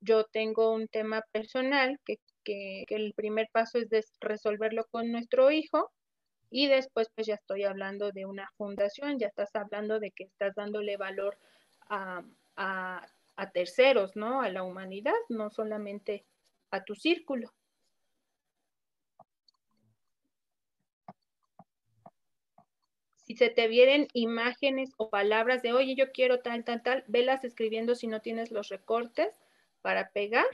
[0.00, 5.90] Yo tengo un tema personal que que, el primer paso es resolverlo con nuestro hijo
[6.50, 10.54] y después pues ya estoy hablando de una fundación, ya estás hablando de que estás
[10.54, 11.36] dándole valor
[11.90, 12.22] a,
[12.56, 14.40] a terceros, ¿no?
[14.40, 16.24] A la humanidad, no solamente
[16.70, 17.52] a tu círculo.
[23.28, 27.44] Si se te vienen imágenes o palabras de, oye, yo quiero tal, tal, tal, velas
[27.44, 29.38] escribiendo si no tienes los recortes
[29.82, 30.46] para pegar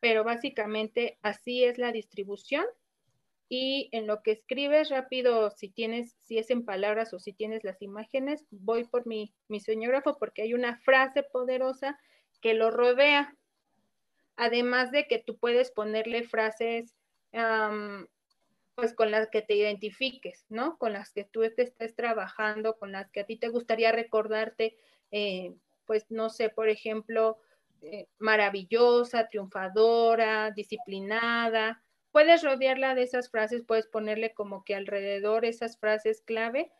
[0.00, 2.64] pero básicamente así es la distribución.
[3.48, 7.64] Y en lo que escribes rápido, si tienes, si es en palabras o si tienes
[7.64, 11.98] las imágenes, voy por mi, mi sueñógrafo porque hay una frase poderosa
[12.40, 13.36] que lo rodea.
[14.36, 16.96] Además de que tú puedes ponerle frases
[18.80, 20.78] pues con las que te identifiques, ¿no?
[20.78, 24.78] Con las que tú te estés trabajando, con las que a ti te gustaría recordarte,
[25.10, 25.54] eh,
[25.84, 27.36] pues no sé, por ejemplo,
[27.82, 31.82] eh, maravillosa, triunfadora, disciplinada.
[32.10, 36.72] Puedes rodearla de esas frases, puedes ponerle como que alrededor esas frases clave,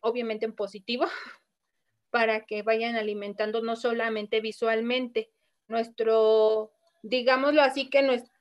[0.00, 1.04] obviamente en positivo,
[2.10, 5.30] para que vayan alimentando no solamente visualmente
[5.68, 6.72] nuestro,
[7.02, 8.00] digámoslo así, que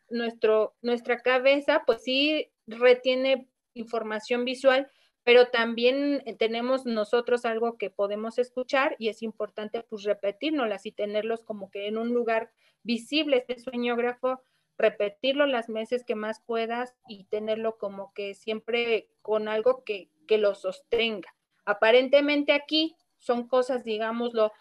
[0.09, 4.89] nuestro, nuestra cabeza, pues sí retiene información visual,
[5.23, 10.91] pero también eh, tenemos nosotros algo que podemos escuchar y es importante pues repetírnoslas y
[10.91, 12.51] tenerlos como que en un lugar
[12.83, 14.41] visible este sueñógrafo,
[14.77, 20.37] repetirlo las veces que más puedas y tenerlo como que siempre con algo que, que
[20.37, 21.33] lo sostenga.
[21.65, 24.51] Aparentemente aquí son cosas, digámoslo,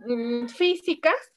[0.00, 1.32] mm, físicas,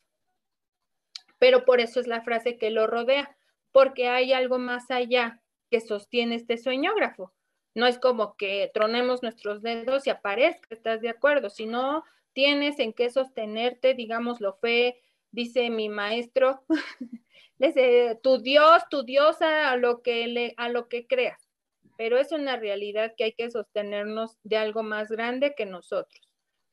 [1.38, 3.38] pero por eso es la frase que lo rodea,
[3.72, 7.34] porque hay algo más allá que sostiene este sueñógrafo
[7.76, 11.50] no es como que tronemos nuestros dedos y aparezca, ¿estás de acuerdo?
[11.50, 12.04] Si no
[12.34, 15.00] tienes en qué sostenerte, digámoslo fe,
[15.32, 16.64] dice mi maestro,
[18.24, 21.50] tu Dios, tu diosa, a lo que le, a lo que creas.
[21.98, 26.22] Pero es una realidad que hay que sostenernos de algo más grande que nosotros.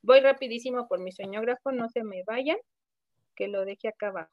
[0.03, 2.59] Voy rapidísimo por mi sueñógrafo, no se me vayan,
[3.35, 4.33] que lo deje acá abajo.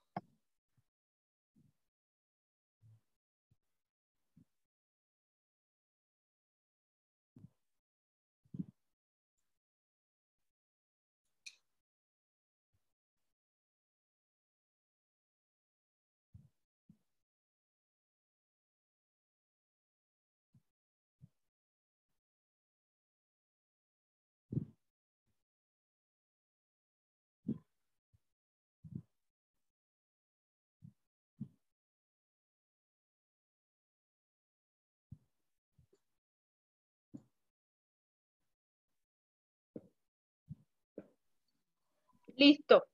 [42.36, 42.86] Listo.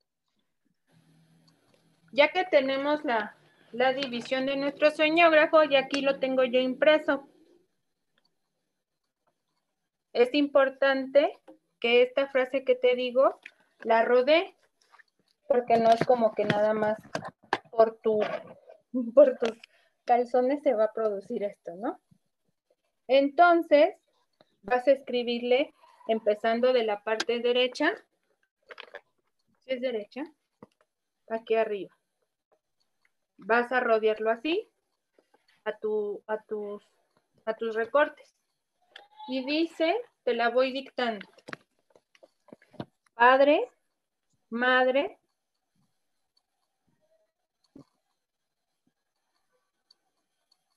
[2.12, 3.36] Ya que tenemos la,
[3.94, 7.28] división de nuestro sueñógrafo, y aquí lo tengo yo impreso.
[10.12, 11.40] Es importante
[11.80, 13.40] que esta frase que te digo
[13.82, 14.56] la rodee,
[15.48, 16.98] porque no es como que nada más
[17.72, 18.20] por, tu,
[19.14, 19.58] por tus
[20.04, 22.00] calzones se va a producir esto, ¿no?
[23.08, 23.96] Entonces,
[24.64, 25.74] vas a escribirle
[26.08, 27.94] empezando de la parte derecha
[29.70, 30.24] es derecha,
[31.30, 31.96] aquí arriba.
[33.38, 34.68] Vas a rodearlo así
[35.64, 36.84] a, tu, a, tus,
[37.46, 38.36] a tus recortes.
[39.28, 41.28] Y dice, te la voy dictando.
[43.14, 43.70] Padre,
[44.50, 45.20] madre,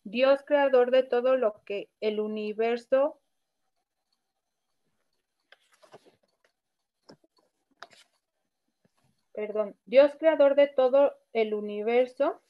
[0.05, 3.22] Dios creador de todo lo que el universo
[9.33, 12.41] perdón, Dios creador de todo el universo.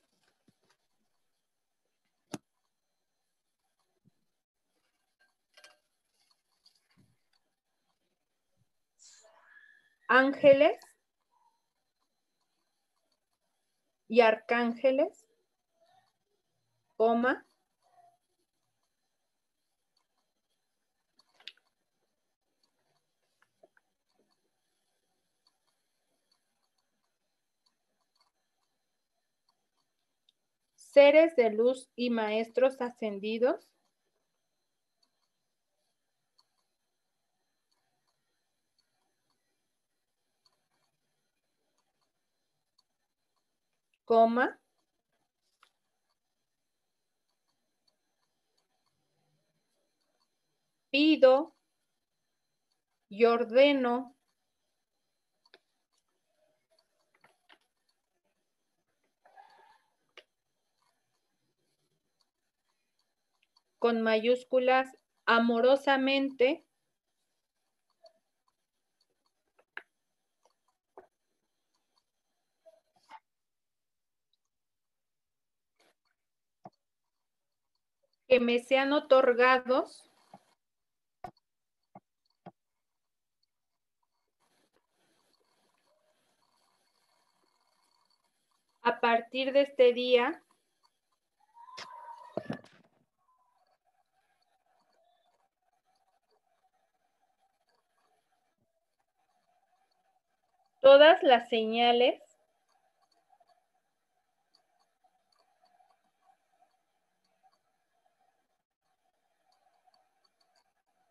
[10.09, 10.79] Ángeles
[14.09, 15.27] y arcángeles,
[16.97, 17.47] coma,
[30.93, 33.71] seres de luz y maestros ascendidos,
[44.05, 44.59] coma,
[50.91, 51.55] pido
[53.09, 54.15] y ordeno
[63.83, 66.65] con mayúsculas amorosamente
[78.29, 80.09] que me sean otorgados
[88.83, 90.41] a partir de este día
[100.83, 102.21] todas las señales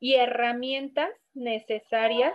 [0.02, 2.34] y herramientas necesarias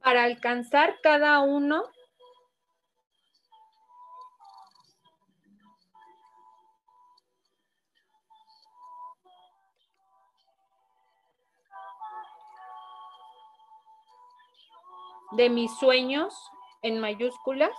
[0.00, 1.93] para alcanzar cada uno
[15.36, 16.34] de mis sueños
[16.82, 17.76] en mayúsculas,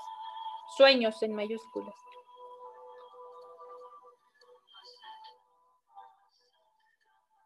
[0.78, 1.96] sueños en mayúsculas.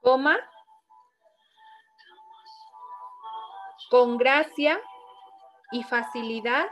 [0.02, 0.38] Coma,
[3.90, 4.80] con gracia
[5.72, 6.68] y facilidad.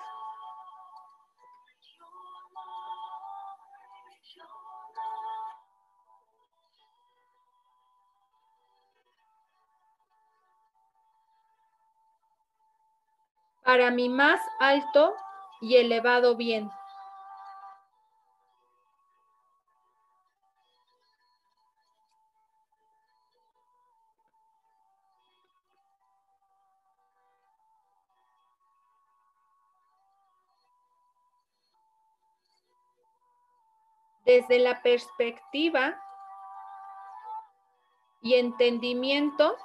[13.67, 15.13] Para mi más alto
[15.59, 16.71] y elevado bien.
[34.23, 36.01] Desde la perspectiva
[38.21, 39.57] y entendimiento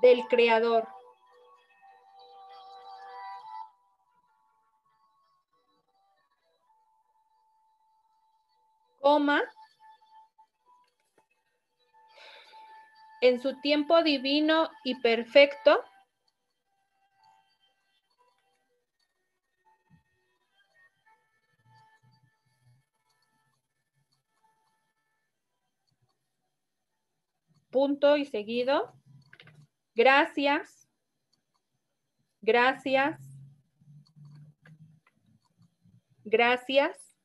[0.00, 0.86] del creador.
[9.00, 9.42] Coma.
[13.20, 15.82] En su tiempo divino y perfecto.
[27.70, 28.92] Punto y seguido.
[29.96, 30.86] Gracias.
[32.42, 33.18] Gracias.
[36.22, 37.16] Gracias.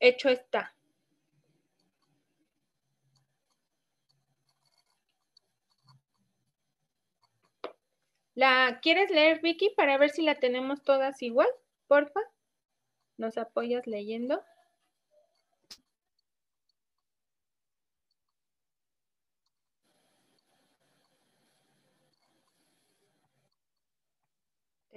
[0.00, 0.74] Hecho está.
[8.34, 11.48] ¿La quieres leer, Vicky, para ver si la tenemos todas igual?
[11.86, 12.20] Porfa.
[13.18, 14.42] ¿Nos apoyas leyendo?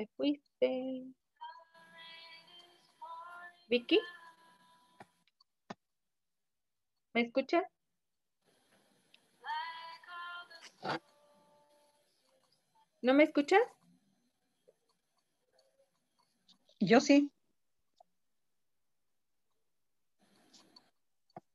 [0.02, 1.06] Te fuiste.
[3.70, 4.00] Vicky.
[7.14, 7.62] ¿Me escucha?
[13.04, 13.62] ¿No me escuchas?
[16.80, 17.32] Yo sí.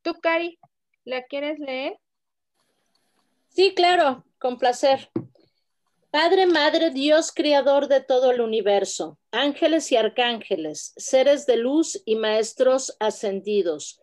[0.02, 0.56] Tú, Cari,
[1.04, 1.98] ¿la quieres leer?
[3.48, 5.10] Sí, claro, con placer.
[6.18, 12.16] Padre, Madre, Dios, Creador de todo el universo, ángeles y arcángeles, seres de luz y
[12.16, 14.00] maestros ascendidos,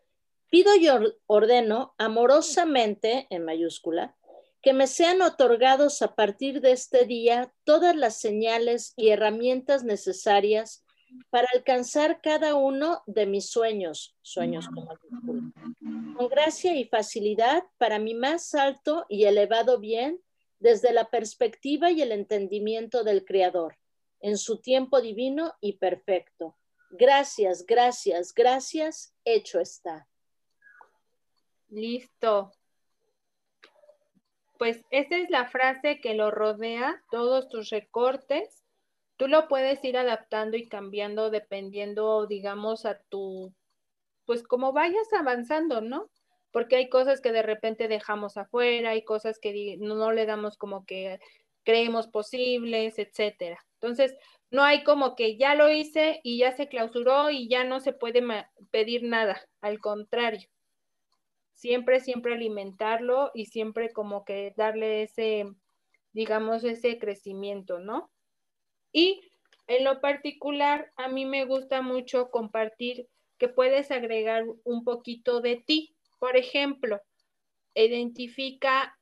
[0.51, 0.89] pido y
[1.25, 4.15] ordeno amorosamente, en mayúscula,
[4.61, 10.85] que me sean otorgados a partir de este día todas las señales y herramientas necesarias
[11.31, 14.85] para alcanzar cada uno de mis sueños, sueños con
[16.13, 20.21] con gracia y facilidad para mi más alto y elevado bien
[20.63, 23.77] desde la perspectiva y el entendimiento del Creador,
[24.21, 26.57] en su tiempo divino y perfecto.
[26.91, 30.07] Gracias, gracias, gracias, hecho está.
[31.67, 32.53] Listo.
[34.57, 38.63] Pues esa es la frase que lo rodea, todos tus recortes.
[39.17, 43.53] Tú lo puedes ir adaptando y cambiando dependiendo, digamos, a tu,
[44.25, 46.09] pues como vayas avanzando, ¿no?
[46.53, 50.85] Porque hay cosas que de repente dejamos afuera, hay cosas que no, le damos como
[50.85, 51.19] que
[51.63, 53.65] creemos posibles, etcétera.
[53.81, 54.15] Entonces,
[54.51, 57.91] no hay como que ya lo hice y ya se clausuró y ya no se
[57.91, 58.23] puede
[58.69, 60.47] pedir nada, al contrario.
[61.53, 65.45] Siempre, siempre alimentarlo y siempre como que darle ese,
[66.11, 68.11] digamos, ese crecimiento, ¿no?
[68.91, 69.31] Y
[69.65, 73.07] en lo particular, a mí me gusta mucho compartir
[73.39, 77.01] que puedes agregar un poquito de ti, por ejemplo,
[77.75, 78.97] identifica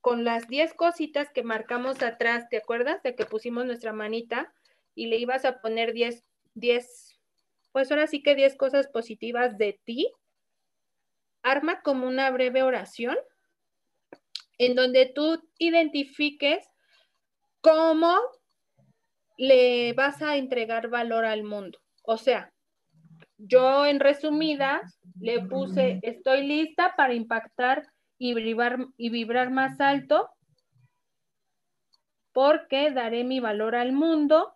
[0.00, 3.02] con las 10 cositas que marcamos atrás, ¿te acuerdas?
[3.02, 4.54] De que pusimos nuestra manita
[4.94, 7.20] y le ibas a poner 10, 10,
[7.72, 10.10] pues ahora sí que 10 cosas positivas de ti.
[11.42, 13.18] Arma como una breve oración
[14.56, 16.66] en donde tú identifiques
[17.60, 18.18] cómo
[19.36, 21.78] le vas a entregar valor al mundo.
[22.02, 22.50] O sea,
[23.38, 27.86] yo en resumidas le puse, estoy lista para impactar
[28.18, 30.30] y vibrar, y vibrar más alto
[32.32, 34.54] porque daré mi valor al mundo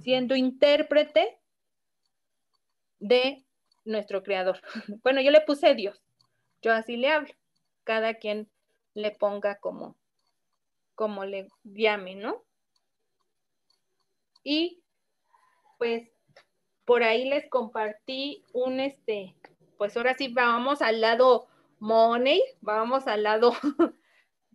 [0.00, 1.38] siendo intérprete
[2.98, 3.44] de
[3.84, 4.60] nuestro creador.
[5.02, 6.02] Bueno, yo le puse Dios,
[6.62, 7.34] yo así le hablo,
[7.84, 8.50] cada quien
[8.94, 9.96] le ponga como,
[10.94, 12.44] como le llame, ¿no?
[14.42, 14.82] Y
[15.78, 16.10] pues
[16.88, 19.34] por ahí les compartí un, este,
[19.76, 21.46] pues ahora sí vamos al lado
[21.80, 23.52] money, vamos al lado,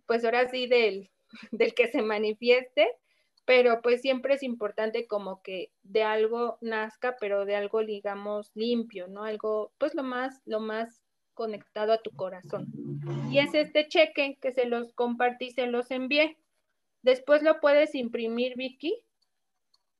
[0.06, 1.12] pues ahora sí del,
[1.52, 2.88] del que se manifieste,
[3.44, 9.06] pero pues siempre es importante como que de algo nazca, pero de algo digamos limpio,
[9.06, 9.22] ¿no?
[9.22, 11.04] Algo, pues lo más, lo más
[11.34, 12.66] conectado a tu corazón.
[13.30, 16.36] Y es este cheque que se los compartí, se los envié.
[17.02, 19.04] Después lo puedes imprimir, Vicky,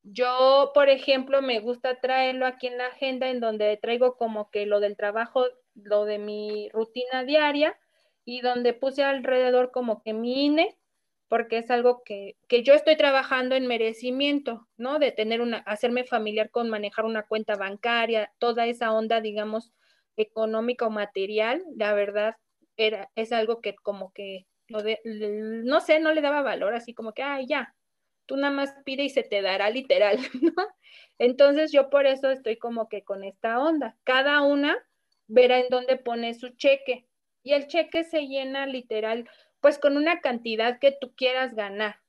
[0.05, 4.67] yo, por ejemplo, me gusta traerlo aquí en la agenda en donde traigo como que
[4.67, 7.77] lo del trabajo, lo de mi rutina diaria
[8.25, 10.79] y donde puse alrededor como que mi INE,
[11.29, 14.99] porque es algo que, que yo estoy trabajando en merecimiento, ¿no?
[14.99, 19.73] De tener una, hacerme familiar con manejar una cuenta bancaria, toda esa onda, digamos,
[20.17, 22.37] económica o material, la verdad,
[22.77, 26.95] era, es algo que como que, lo de, no sé, no le daba valor, así
[26.95, 27.75] como que, ay, ya,
[28.27, 30.67] tú nada más pide y se te dará literal, ¿no?
[31.19, 33.97] Entonces yo por eso estoy como que con esta onda.
[34.05, 34.77] Cada una
[35.27, 37.07] verá en dónde pone su cheque
[37.43, 39.29] y el cheque se llena literal,
[39.61, 42.01] pues con una cantidad que tú quieras ganar.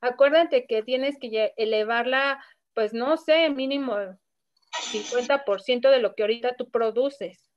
[0.00, 3.96] Acuérdate que tienes que elevarla, pues no sé, mínimo
[4.92, 7.50] 50% de lo que ahorita tú produces.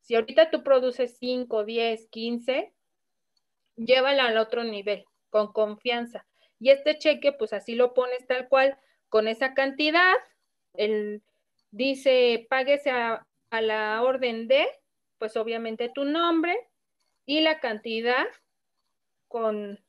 [0.00, 2.72] Si ahorita tú produces 5, 10, 15,
[3.76, 6.26] llévala al otro nivel, con confianza.
[6.60, 8.76] Y este cheque, pues así lo pones tal cual,
[9.08, 10.14] con esa cantidad.
[10.74, 11.22] El,
[11.70, 14.66] dice, páguese a, la orden de,
[15.18, 16.68] pues obviamente tu nombre
[17.24, 18.26] y la cantidad
[19.26, 19.80] con,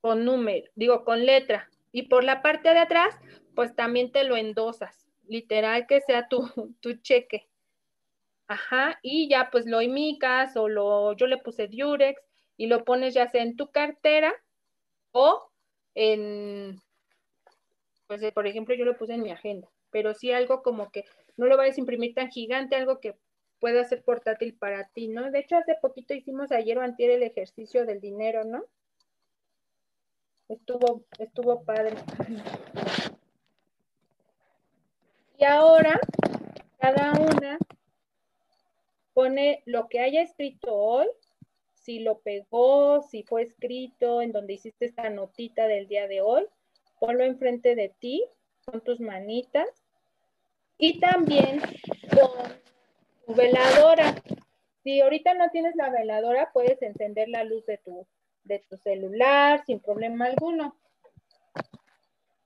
[0.00, 1.70] con número, digo, con letra.
[1.92, 3.18] Y por la parte de atrás,
[3.54, 6.46] pues también te lo endosas, literal que sea tu,
[6.80, 7.48] tu cheque.
[8.48, 12.20] Ajá, y ya pues lo imicas o lo, yo le puse Durex
[12.56, 14.32] y lo pones ya sea en tu cartera
[15.10, 15.50] o
[15.96, 16.80] en,
[18.06, 21.04] pues por ejemplo, yo lo puse en mi agenda, pero sí algo como que
[21.36, 23.16] no lo vayas a imprimir tan gigante, algo que
[23.58, 25.30] pueda ser portátil para ti, ¿no?
[25.30, 28.64] De hecho, hace poquito hicimos ayer o antier el ejercicio del dinero, ¿no?
[30.48, 31.96] Estuvo, estuvo padre.
[35.38, 35.98] Y ahora,
[36.78, 37.58] cada una
[39.14, 41.08] pone lo que haya escrito hoy
[41.86, 46.44] si lo pegó, si fue escrito, en donde hiciste esta notita del día de hoy,
[46.98, 48.24] ponlo enfrente de ti
[48.64, 49.68] con tus manitas
[50.78, 51.60] y también
[52.10, 52.52] con
[53.24, 54.20] tu veladora.
[54.82, 58.04] Si ahorita no tienes la veladora, puedes encender la luz de tu,
[58.42, 60.76] de tu celular sin problema alguno.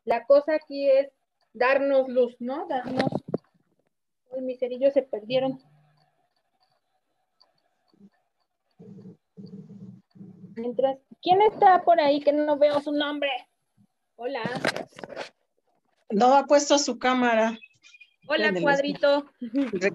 [0.05, 1.11] La cosa aquí es
[1.55, 2.67] darnos luz, ¿no?
[2.69, 3.09] Darnos...
[4.33, 5.59] Uy, mis cerillos se perdieron.
[10.61, 13.31] Mientras, ¿quién está por ahí que no veo su nombre?
[14.17, 14.43] Hola.
[16.11, 17.59] No ha puesto su cámara.
[18.29, 19.25] Hola, cuadrito.
[19.41, 19.91] Es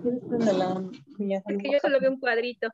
[1.60, 2.70] que yo solo veo un cuadrito.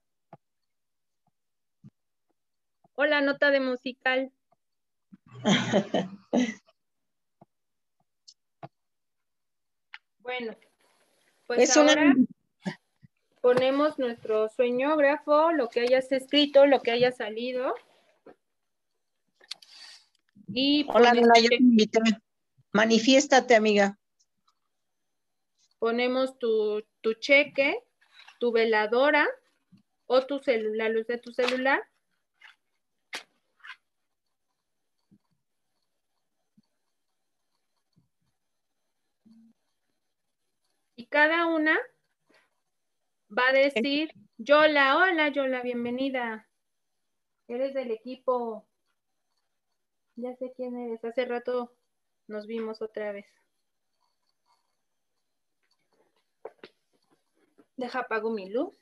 [2.94, 4.32] Hola, nota de musical.
[10.20, 10.56] bueno,
[11.48, 12.16] pues ahora
[13.42, 17.76] ponemos nuestro sueñógrafo, lo que hayas escrito, lo que haya salido.
[20.48, 22.00] Y Hola, Nina, yo te invité.
[22.72, 23.98] Manifiéstate, amiga
[25.82, 26.84] ponemos tu,
[27.20, 27.84] cheque,
[28.40, 29.28] tu veladora
[30.06, 31.82] o tu la luz de tu celular.
[40.96, 41.80] Y cada una
[43.38, 46.48] va a decir, Yola, hola Yola, bienvenida.
[47.48, 48.68] Eres del equipo.
[50.16, 51.04] Ya sé quién eres.
[51.06, 51.74] Hace rato
[52.28, 53.26] nos vimos otra vez.
[57.78, 58.76] Deja apago mi luz.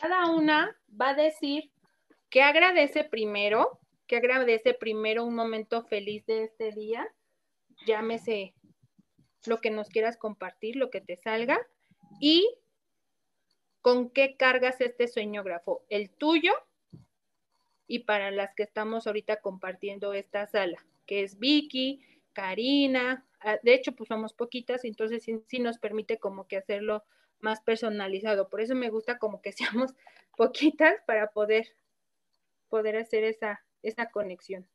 [0.00, 1.73] Cada una va a decir
[2.34, 3.78] que agradece primero,
[4.08, 7.06] que agradece primero un momento feliz de este día.
[7.86, 8.54] Llámese
[9.46, 11.64] lo que nos quieras compartir, lo que te salga.
[12.18, 12.58] Y
[13.82, 16.54] con qué cargas este sueñógrafo, el tuyo
[17.86, 22.00] y para las que estamos ahorita compartiendo esta sala, que es Vicky,
[22.32, 27.04] Karina, ah, de hecho pues somos poquitas, entonces sí, nos permite como que hacerlo
[27.38, 28.48] más personalizado.
[28.48, 29.52] Por eso me gusta como que
[29.92, 29.94] seamos
[30.36, 31.76] poquitas para poder,
[32.74, 34.68] poder hacer esa, esa conexión.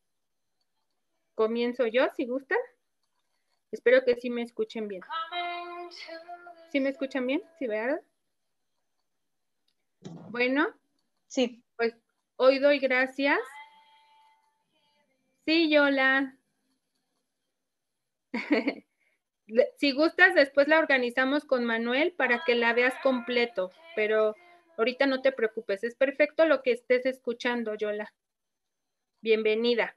[1.34, 2.56] Comienzo yo, si gustan.
[3.72, 5.02] Espero que sí me escuchen bien.
[6.72, 7.42] ¿Sí me escuchan bien?
[7.58, 8.00] ¿Sí, verdad?
[10.30, 10.74] Bueno.
[11.26, 11.62] Sí.
[11.76, 11.94] Pues
[12.36, 13.38] Hoy doy gracias.
[15.44, 16.38] Sí, Yola.
[19.76, 24.36] si gustas, después la organizamos con Manuel para que la veas completo, pero
[24.80, 28.14] ahorita no te preocupes, es perfecto lo que estés escuchando, Yola.
[29.20, 29.94] Bienvenida.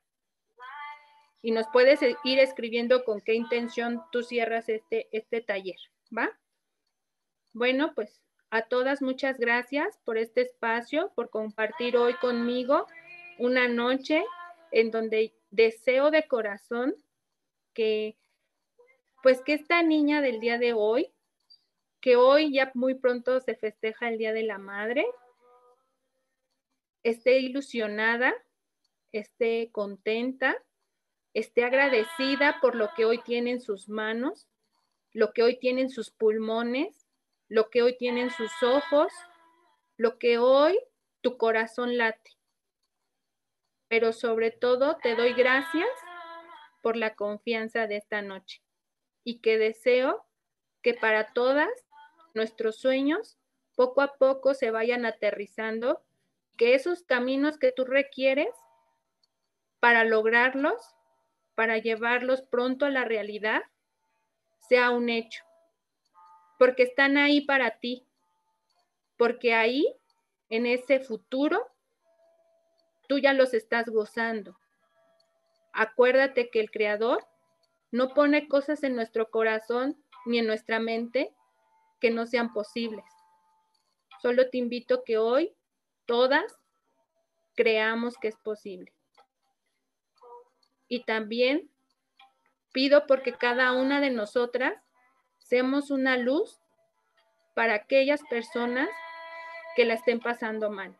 [1.41, 5.77] Y nos puedes ir escribiendo con qué intención tú cierras este, este taller,
[6.15, 6.37] ¿va?
[7.53, 12.85] Bueno, pues a todas muchas gracias por este espacio, por compartir hoy conmigo
[13.39, 14.25] una noche
[14.71, 16.93] en donde deseo de corazón
[17.73, 18.17] que
[19.21, 21.12] pues que esta niña del día de hoy,
[22.03, 25.07] que hoy ya muy pronto se festeja el Día de la Madre,
[27.01, 28.35] esté ilusionada,
[29.11, 30.55] esté contenta,
[31.33, 34.49] esté agradecida por lo que hoy tiene en sus manos,
[35.13, 37.03] lo que hoy tiene en sus pulmones
[37.53, 39.13] lo que hoy tienen sus ojos,
[39.95, 40.75] lo que hoy
[41.21, 42.31] tu corazón late.
[43.87, 45.87] Pero sobre todo te doy gracias
[46.81, 48.63] por la confianza de esta noche
[49.23, 50.25] y que deseo
[50.81, 51.69] que para todas
[52.33, 53.37] nuestros sueños
[53.75, 56.03] poco a poco se vayan aterrizando,
[56.57, 58.53] que esos caminos que tú requieres
[59.79, 60.95] para lograrlos,
[61.55, 63.63] para llevarlos pronto a la realidad,
[64.69, 65.43] sea un hecho
[66.63, 68.05] porque están ahí para ti,
[69.17, 69.85] porque ahí,
[70.49, 71.67] en ese futuro,
[73.09, 74.57] tú ya los estás gozando.
[75.73, 77.27] Acuérdate que el Creador
[77.91, 81.33] no pone cosas en nuestro corazón ni en nuestra mente
[82.03, 83.05] que no sean posibles.
[84.21, 85.55] Solo te invito que hoy
[86.05, 86.59] todas
[87.55, 88.93] creamos que es posible.
[90.87, 91.71] Y también
[92.71, 94.83] pido porque cada una de nosotras
[95.43, 96.59] Seamos una luz
[97.53, 98.89] para aquellas personas
[99.75, 100.97] que la estén pasando mal.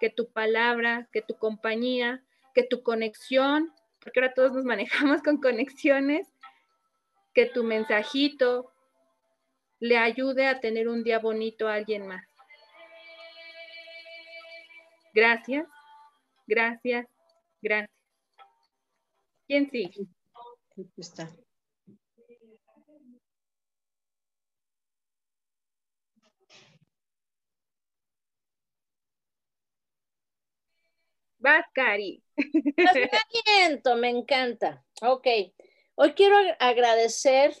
[0.00, 2.22] Que tu palabra, que tu compañía,
[2.54, 6.28] que tu conexión, porque ahora todos nos manejamos con conexiones,
[7.34, 8.71] que tu mensajito
[9.82, 12.24] le ayude a tener un día bonito a alguien más.
[15.12, 15.66] Gracias,
[16.46, 17.04] gracias,
[17.60, 17.90] gracias.
[19.48, 20.06] ¿Quién sigue?
[20.96, 21.28] Está.
[31.38, 32.22] Vas, Cari.
[33.96, 34.84] me encanta.
[35.02, 35.26] Ok.
[35.96, 37.52] Hoy quiero agradecer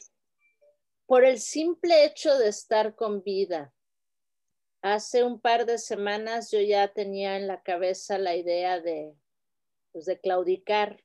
[1.12, 3.74] por el simple hecho de estar con vida.
[4.80, 9.14] Hace un par de semanas yo ya tenía en la cabeza la idea de,
[9.92, 11.04] pues, de claudicar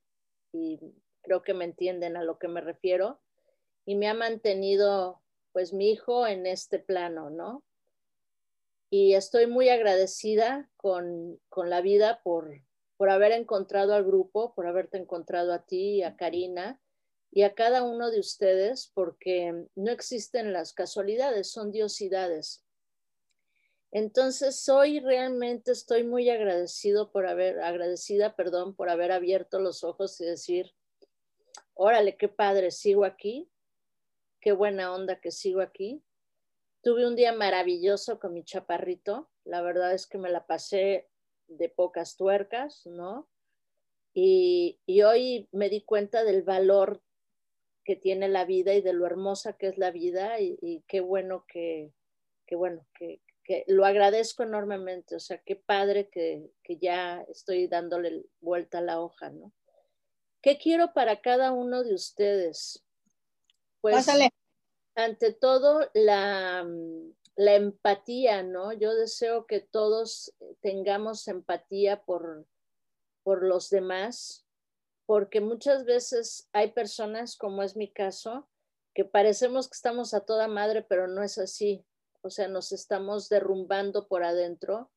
[0.54, 0.80] y
[1.24, 3.20] creo que me entienden a lo que me refiero
[3.84, 7.66] y me ha mantenido pues mi hijo en este plano, ¿no?
[8.90, 12.62] Y estoy muy agradecida con, con la vida por,
[12.96, 16.80] por haber encontrado al grupo, por haberte encontrado a ti y a Karina
[17.32, 22.66] y a cada uno de ustedes, porque no existen las casualidades, son diosidades.
[23.92, 30.20] Entonces, hoy realmente estoy muy agradecido por haber, agradecida, perdón, por haber abierto los ojos
[30.20, 30.74] y decir,
[31.74, 33.50] órale, qué padre, sigo aquí,
[34.42, 36.04] qué buena onda que sigo aquí.
[36.82, 41.10] Tuve un día maravilloso con mi chaparrito, la verdad es que me la pasé
[41.48, 43.30] de pocas tuercas, ¿no?
[44.14, 47.02] Y, hoy me di cuenta del valor
[47.88, 51.46] que tiene la vida y de lo hermosa que es la vida y, qué bueno
[51.48, 51.94] que,
[52.46, 58.26] qué bueno, que, que lo agradezco enormemente, o sea, qué padre que, ya estoy dándole
[58.42, 59.54] vuelta a la hoja, ¿no?
[60.42, 62.84] ¿Qué quiero para cada uno de ustedes?
[63.80, 64.06] Pues,
[64.96, 66.68] ante todo, la,
[67.38, 68.74] la empatía, ¿no?
[68.74, 72.46] Yo deseo que todos tengamos empatía por,
[73.24, 74.46] por los demás,
[75.08, 78.48] porque muchas veces hay personas, como es mi caso,
[78.94, 81.84] que parecemos que estamos a toda madre, pero no es así
[82.28, 84.92] o sea, nos estamos derrumbando por adentro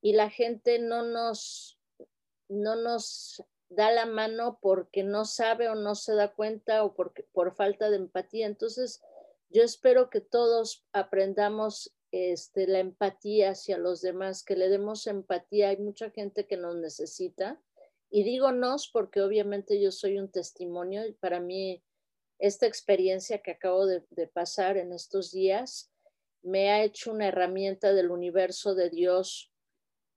[0.00, 1.78] y la gente no nos,
[2.48, 7.22] no nos da la mano porque no sabe o no se da cuenta o porque,
[7.32, 8.46] por falta de empatía.
[8.46, 9.00] Entonces,
[9.50, 15.68] yo espero que todos aprendamos este, la empatía hacia los demás, que le demos empatía.
[15.68, 17.62] Hay mucha gente que nos necesita.
[18.12, 21.82] Y digo nos porque obviamente yo soy un testimonio y para mí
[22.38, 25.90] esta experiencia que acabo de pasar en estos días
[26.42, 29.52] me ha hecho una herramienta del universo de Dios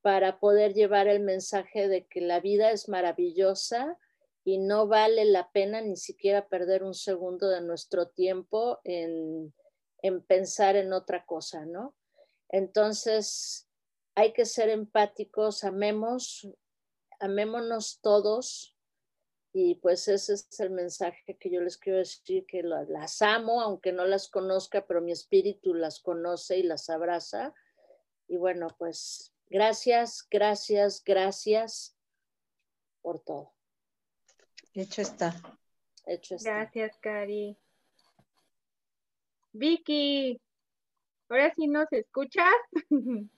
[0.02, 3.98] para poder llevar el mensaje de que la vida es maravillosa
[4.44, 9.54] y no vale la pena ni siquiera perder un segundo de nuestro tiempo en,
[10.28, 11.96] pensar en otra cosa, ¿no?
[12.50, 13.68] Entonces,
[14.14, 16.48] hay que ser empáticos, amemos,
[17.20, 18.76] amémonos todos,
[19.58, 23.94] y pues ese es el mensaje que yo les quiero decir, que las amo, aunque
[23.94, 27.54] no las conozca, pero mi espíritu las conoce y las abraza.
[28.28, 31.98] Y bueno, pues gracias, gracias, gracias
[33.02, 33.54] por todo.
[34.74, 35.34] Hecho está.
[36.06, 36.50] Hecho está.
[36.52, 37.58] Gracias, Cari.
[39.54, 40.42] Vicky,
[41.30, 42.52] ahora sí nos escuchas.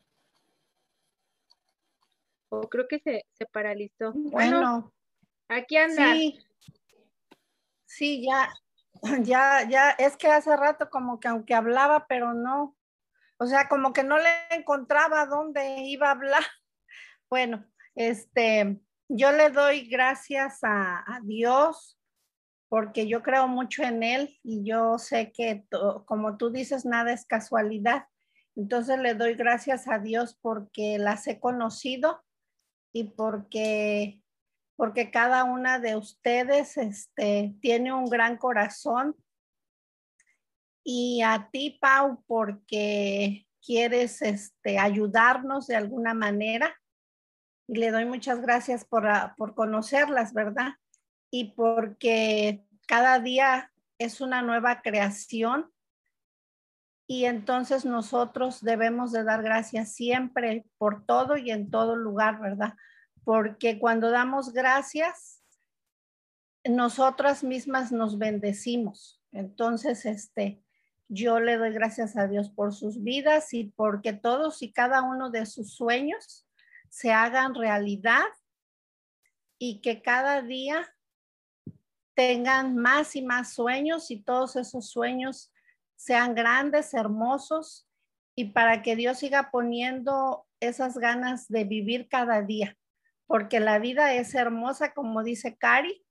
[2.49, 4.13] o creo que se, se paralizó.
[4.13, 4.93] bueno
[5.49, 6.13] Aquí anda.
[6.13, 6.39] Sí,
[7.85, 8.49] sí, ya,
[9.23, 12.75] ya, ya, es que hace rato como que aunque hablaba, pero no,
[13.37, 16.41] o sea, como que no le encontraba dónde iba a hablar.
[17.29, 18.79] Bueno, este,
[19.09, 21.99] yo le doy gracias a, a Dios
[22.69, 25.65] porque yo creo mucho en Él y yo sé que,
[26.05, 28.07] como tú dices, nada es casualidad.
[28.55, 32.23] Entonces le doy gracias a Dios porque las he conocido
[32.93, 34.21] y porque
[34.77, 39.15] porque cada una de ustedes este, tiene un gran corazón.
[40.83, 46.79] Y a ti, Pau, porque quieres este, ayudarnos de alguna manera.
[47.67, 50.73] Y le doy muchas gracias por, ah, por conocerlas, ¿verdad?
[51.31, 55.71] Y porque cada día es una nueva creación
[57.07, 62.73] y entonces nosotros debemos de dar gracias siempre por todo y en todo lugar, ¿verdad?
[63.27, 65.43] porque cuando damos gracias,
[66.63, 69.21] nosotras mismas nos bendecimos.
[69.33, 70.63] Entonces, este,
[71.09, 75.29] yo le doy gracias a Dios por sus vidas y porque todos y cada uno
[75.29, 76.47] de sus sueños
[76.87, 78.23] se hagan realidad
[79.59, 80.87] y que cada día
[82.13, 85.51] tengan más y más sueños y todos esos sueños
[85.97, 87.89] sean grandes, hermosos
[88.35, 92.77] y para que Dios siga poniendo esas ganas de vivir cada día
[93.27, 96.03] porque la vida es hermosa, como dice Cari,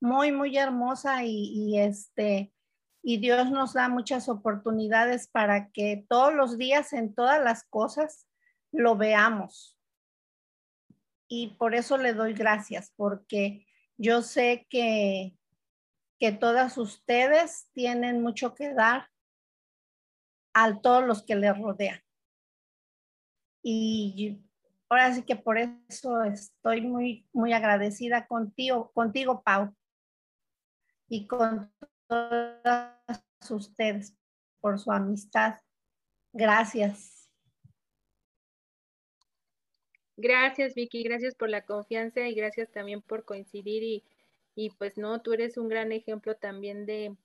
[0.00, 2.52] muy, muy hermosa y, este,
[3.02, 8.26] y Dios nos da muchas oportunidades para que todos los días en todas las cosas
[8.72, 9.78] lo veamos.
[11.28, 13.66] Y por eso le doy gracias, porque
[13.96, 15.36] yo sé que,
[16.22, 19.10] que todas ustedes tienen mucho que dar
[20.54, 22.00] a todos los que les rodean.
[23.60, 24.40] Y
[24.88, 29.74] ahora sí que por eso estoy muy, muy agradecida contigo, contigo, Pau,
[31.08, 31.72] y con
[32.06, 32.94] todas
[33.50, 34.16] ustedes
[34.60, 35.58] por su amistad.
[36.32, 37.28] Gracias.
[40.16, 44.04] Gracias, Vicky, gracias por la confianza y gracias también por coincidir y,
[44.54, 47.16] y pues no, tú eres un gran ejemplo también de,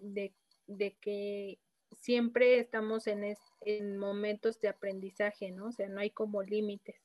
[0.00, 0.32] de,
[0.66, 1.58] de que
[1.96, 5.68] siempre estamos en, en momentos de aprendizaje, ¿no?
[5.68, 6.96] O sea, no hay como límites.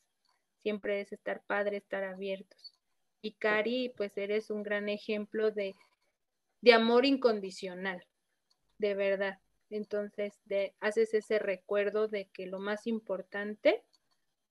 [0.58, 2.74] Siempre es estar padre, estar abiertos.
[3.22, 5.76] Y Cari, pues eres un gran ejemplo de,
[6.62, 8.06] de amor incondicional,
[8.78, 9.40] de verdad.
[9.70, 13.84] Entonces, de, haces ese recuerdo de que lo más importante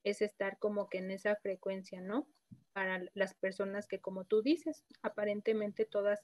[0.05, 2.27] es estar como que en esa frecuencia, ¿no?
[2.73, 6.21] Para las personas que, como tú dices, aparentemente todas,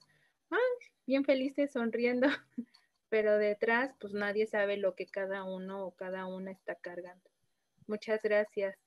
[0.49, 0.59] ay,
[1.05, 2.27] bien felices, sonriendo,
[3.09, 7.29] pero detrás pues nadie sabe lo que cada uno o cada una está cargando.
[7.87, 8.77] Muchas gracias.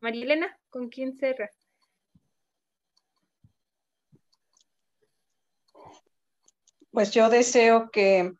[0.00, 1.54] María Elena, ¿con quién cerras?
[6.90, 8.32] Pues yo deseo que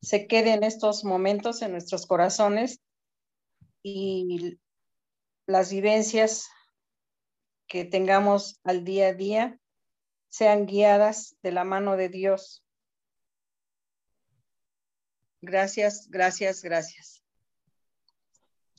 [0.00, 2.80] se queden estos momentos en nuestros corazones
[3.82, 4.58] y
[5.46, 6.48] las vivencias
[7.72, 9.58] que tengamos al día a día
[10.28, 12.62] sean guiadas de la mano de Dios
[15.40, 17.24] Gracias, gracias, gracias.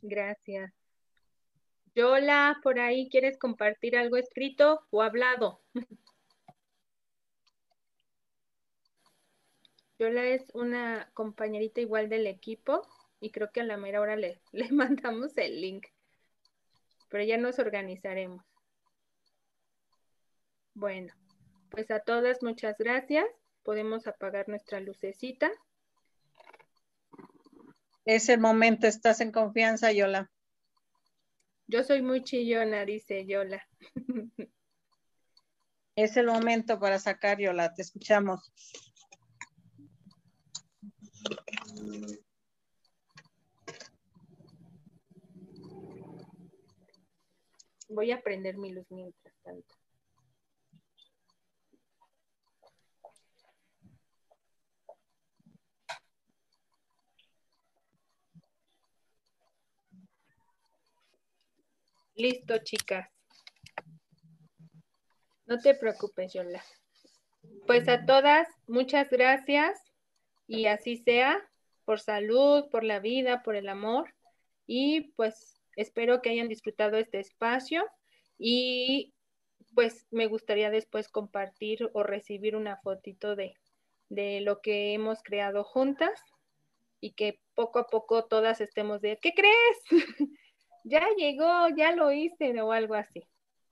[0.04, 0.72] Gracias.
[1.96, 5.62] Yola, por ahí, ¿quieres compartir algo escrito o hablado?
[9.98, 12.88] Yola es una compañerita igual del equipo
[13.20, 15.88] y creo que a la mera hora le, le mandamos el link.
[17.10, 18.53] Pero ya nos organizaremos.
[20.76, 21.14] Bueno,
[21.70, 23.26] pues a todas muchas gracias.
[23.64, 25.52] Podemos apagar nuestra lucecita.
[28.06, 30.30] Es el momento, estás en confianza, Yola.
[31.68, 33.66] Yo soy muy chillona, dice Yola.
[35.96, 38.52] Es el momento para sacar, Yola, te escuchamos.
[47.90, 49.83] Voy a prender mi luz mientras tanto.
[62.16, 63.10] Listo, chicas.
[65.46, 66.64] No te preocupes, Yola.
[67.66, 69.80] Pues a todas, muchas gracias
[70.48, 71.42] y así sea,
[71.86, 74.14] por salud, por la vida, por el amor.
[74.68, 77.86] Y pues espero que hayan disfrutado este espacio
[78.38, 79.14] y
[79.74, 83.56] pues me gustaría después compartir o recibir una fotito de,
[84.10, 86.22] de lo que hemos creado juntas
[87.02, 89.78] y que poco a poco todas estemos de, ¿qué crees?
[90.84, 93.24] ya llegó, ya lo hice o algo así.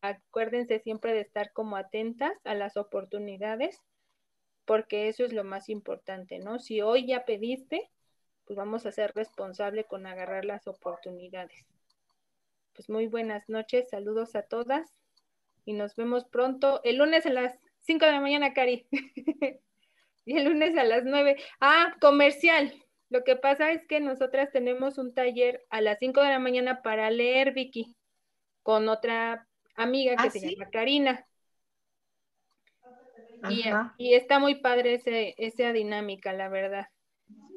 [0.01, 3.79] Acuérdense siempre de estar como atentas a las oportunidades,
[4.65, 6.59] porque eso es lo más importante, ¿no?
[6.59, 7.89] Si hoy ya pediste,
[8.45, 11.65] pues vamos a ser responsable con agarrar las oportunidades.
[12.73, 14.91] Pues muy buenas noches, saludos a todas
[15.65, 18.87] y nos vemos pronto el lunes a las 5 de la mañana, Cari.
[20.25, 21.37] y el lunes a las 9.
[21.59, 22.73] Ah, comercial.
[23.11, 26.81] Lo que pasa es que nosotras tenemos un taller a las 5 de la mañana
[26.81, 27.97] para leer, Vicky,
[28.63, 31.27] con otra amiga que ¿Ah, se llama Karina.
[33.97, 36.87] Y, está muy padre ese, esa dinámica, la verdad.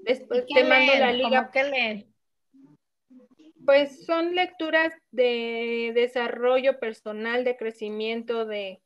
[0.02, 1.50] Después te mando la liga.
[1.52, 2.12] ¿Qué leen?
[3.64, 8.82] Pues son lecturas de desarrollo personal, de crecimiento, de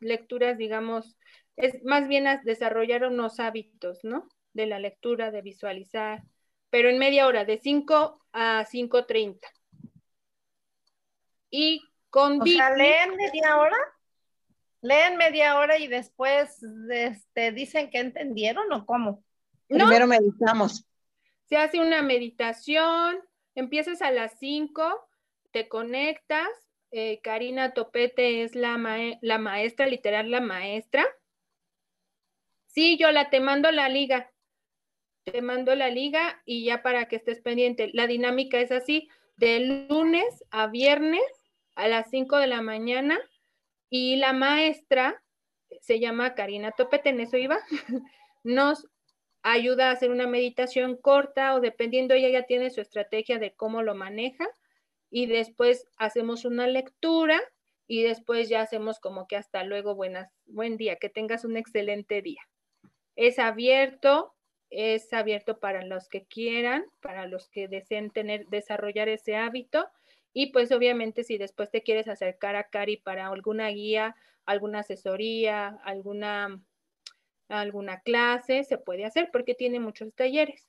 [0.00, 1.18] lecturas, digamos,
[1.56, 4.26] es más bien desarrollar unos hábitos, ¿no?
[4.56, 6.24] De la lectura, de visualizar,
[6.70, 9.38] pero en media hora, de 5 a 5.30.
[11.50, 12.40] Y con...
[12.42, 13.76] O sea, leen media hora.
[14.80, 19.22] Leen media hora y después este, dicen que entendieron o cómo.
[19.68, 20.86] Primero meditamos.
[21.44, 23.18] Se hace una meditación,
[23.54, 25.08] empiezas a las 5,
[25.52, 26.48] te conectas.
[26.92, 28.78] Eh, Karina Topete es la,
[29.20, 31.04] la maestra, literal la maestra.
[32.66, 34.30] Sí, yo la te mando la liga
[35.32, 37.90] te mando la liga y ya para que estés pendiente.
[37.92, 41.24] La dinámica es así, de lunes a viernes
[41.74, 43.18] a las 5 de la mañana
[43.90, 45.22] y la maestra,
[45.80, 47.58] se llama Karina Topete, en eso iba,
[48.44, 48.88] nos
[49.42, 53.82] ayuda a hacer una meditación corta o dependiendo, ella ya tiene su estrategia de cómo
[53.82, 54.46] lo maneja
[55.10, 57.40] y después hacemos una lectura
[57.88, 62.22] y después ya hacemos como que hasta luego, buenas, buen día, que tengas un excelente
[62.22, 62.40] día.
[63.14, 64.35] Es abierto,
[64.76, 69.88] es abierto para los que quieran, para los que deseen tener, desarrollar ese hábito
[70.34, 74.14] Y pues obviamente si después te quieres acercar a Cari para alguna guía,
[74.44, 76.60] alguna asesoría, alguna,
[77.48, 80.68] alguna clase, se puede hacer porque tiene muchos talleres.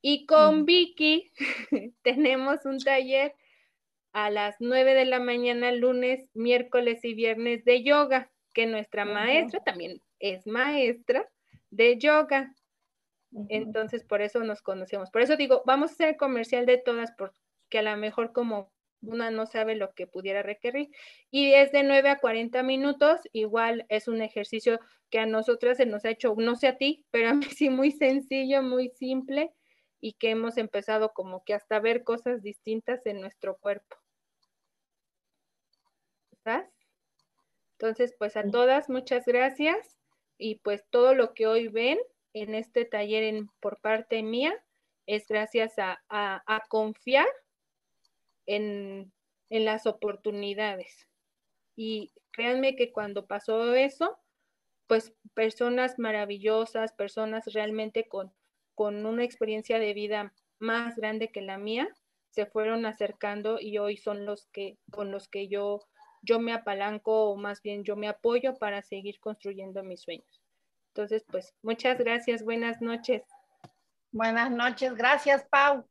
[0.00, 1.30] Y con Vicky
[2.02, 3.34] tenemos un taller
[4.12, 9.60] a las 9 de la mañana, lunes, miércoles y viernes de yoga, que nuestra maestra
[9.62, 11.28] también es maestra
[11.68, 12.54] de yoga.
[13.48, 15.10] Entonces, por eso nos conocemos.
[15.10, 18.72] Por eso digo, vamos a hacer comercial de todas, porque a lo mejor como
[19.02, 20.90] una no sabe lo que pudiera requerir.
[21.30, 25.86] Y es de 9 a 40 minutos, igual es un ejercicio que a nosotras se
[25.86, 29.52] nos ha hecho, no sé a ti, pero a mí sí muy sencillo, muy simple
[30.00, 33.96] y que hemos empezado como que hasta ver cosas distintas en nuestro cuerpo.
[36.32, 36.66] ¿Estás?
[37.72, 39.98] Entonces, pues a todas, muchas gracias
[40.38, 41.98] y pues todo lo que hoy ven
[42.42, 44.54] en este taller por parte mía
[45.06, 47.26] es gracias a, confiar
[48.46, 49.12] en,
[49.48, 51.08] las oportunidades.
[51.76, 54.18] Y créanme que cuando pasó eso,
[54.86, 58.32] pues personas maravillosas, personas realmente con
[58.76, 61.88] con una experiencia de vida más grande que la mía,
[62.28, 65.80] se fueron acercando y hoy son los que con los que yo
[66.22, 70.45] yo me apalanco o más bien yo me apoyo para seguir construyendo mis sueños.
[70.96, 73.22] Entonces, pues muchas gracias, buenas noches.
[74.12, 75.86] Buenas noches, gracias Pau.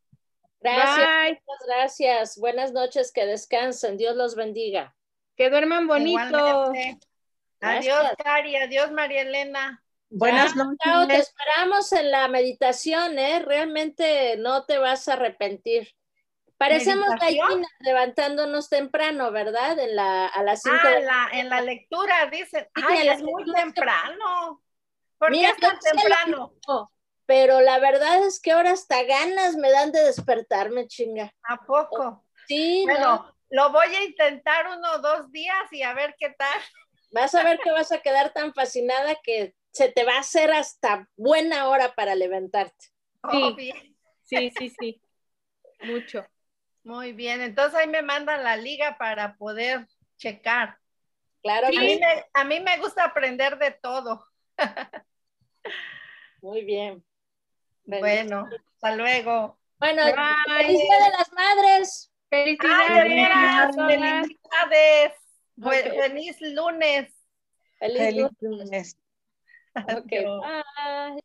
[0.59, 2.37] Gracias, muchas gracias.
[2.39, 4.95] Buenas noches, que descansen, Dios los bendiga.
[5.37, 6.73] Que duerman bonito.
[7.61, 9.83] Adiós, Cari, adiós, María Elena.
[10.09, 11.07] Buenas noches.
[11.07, 13.43] te esperamos en la meditación, ¿eh?
[13.45, 15.93] Realmente no te vas a arrepentir.
[16.57, 19.77] Parecemos gallinas levantándonos temprano, ¿verdad?
[19.77, 20.79] En la, a las cinco.
[21.11, 22.67] Ah, en la lectura, dicen.
[22.73, 24.64] Ay, es muy temprano.
[25.17, 26.53] ¿Por qué es tan temprano?
[27.25, 31.33] Pero la verdad es que ahora hasta ganas me dan de despertarme, chinga.
[31.43, 32.23] ¿A poco?
[32.47, 32.83] Sí.
[32.85, 36.61] Bueno, lo voy a intentar uno o dos días y a ver qué tal.
[37.11, 40.51] Vas a ver que vas a quedar tan fascinada que se te va a hacer
[40.51, 42.91] hasta buena hora para levantarte.
[43.31, 43.73] Sí,
[44.23, 45.01] sí, sí, sí.
[45.81, 46.25] Mucho.
[46.83, 49.87] Muy bien, entonces ahí me mandan la liga para poder
[50.17, 50.77] checar.
[51.41, 51.67] Claro.
[51.69, 51.77] Sí.
[51.77, 54.27] A, mí me, a mí me gusta aprender de todo.
[56.41, 57.03] Muy bien.
[57.85, 59.57] Bueno, hasta luego.
[59.79, 62.11] Bueno, feliz Día de las Madres.
[62.29, 63.03] Felicidades.
[63.75, 65.13] felicidades.
[65.57, 67.13] Feliz lunes.
[67.79, 68.97] Feliz, lunes.
[69.75, 70.23] Okay.
[70.23, 71.21] Bye.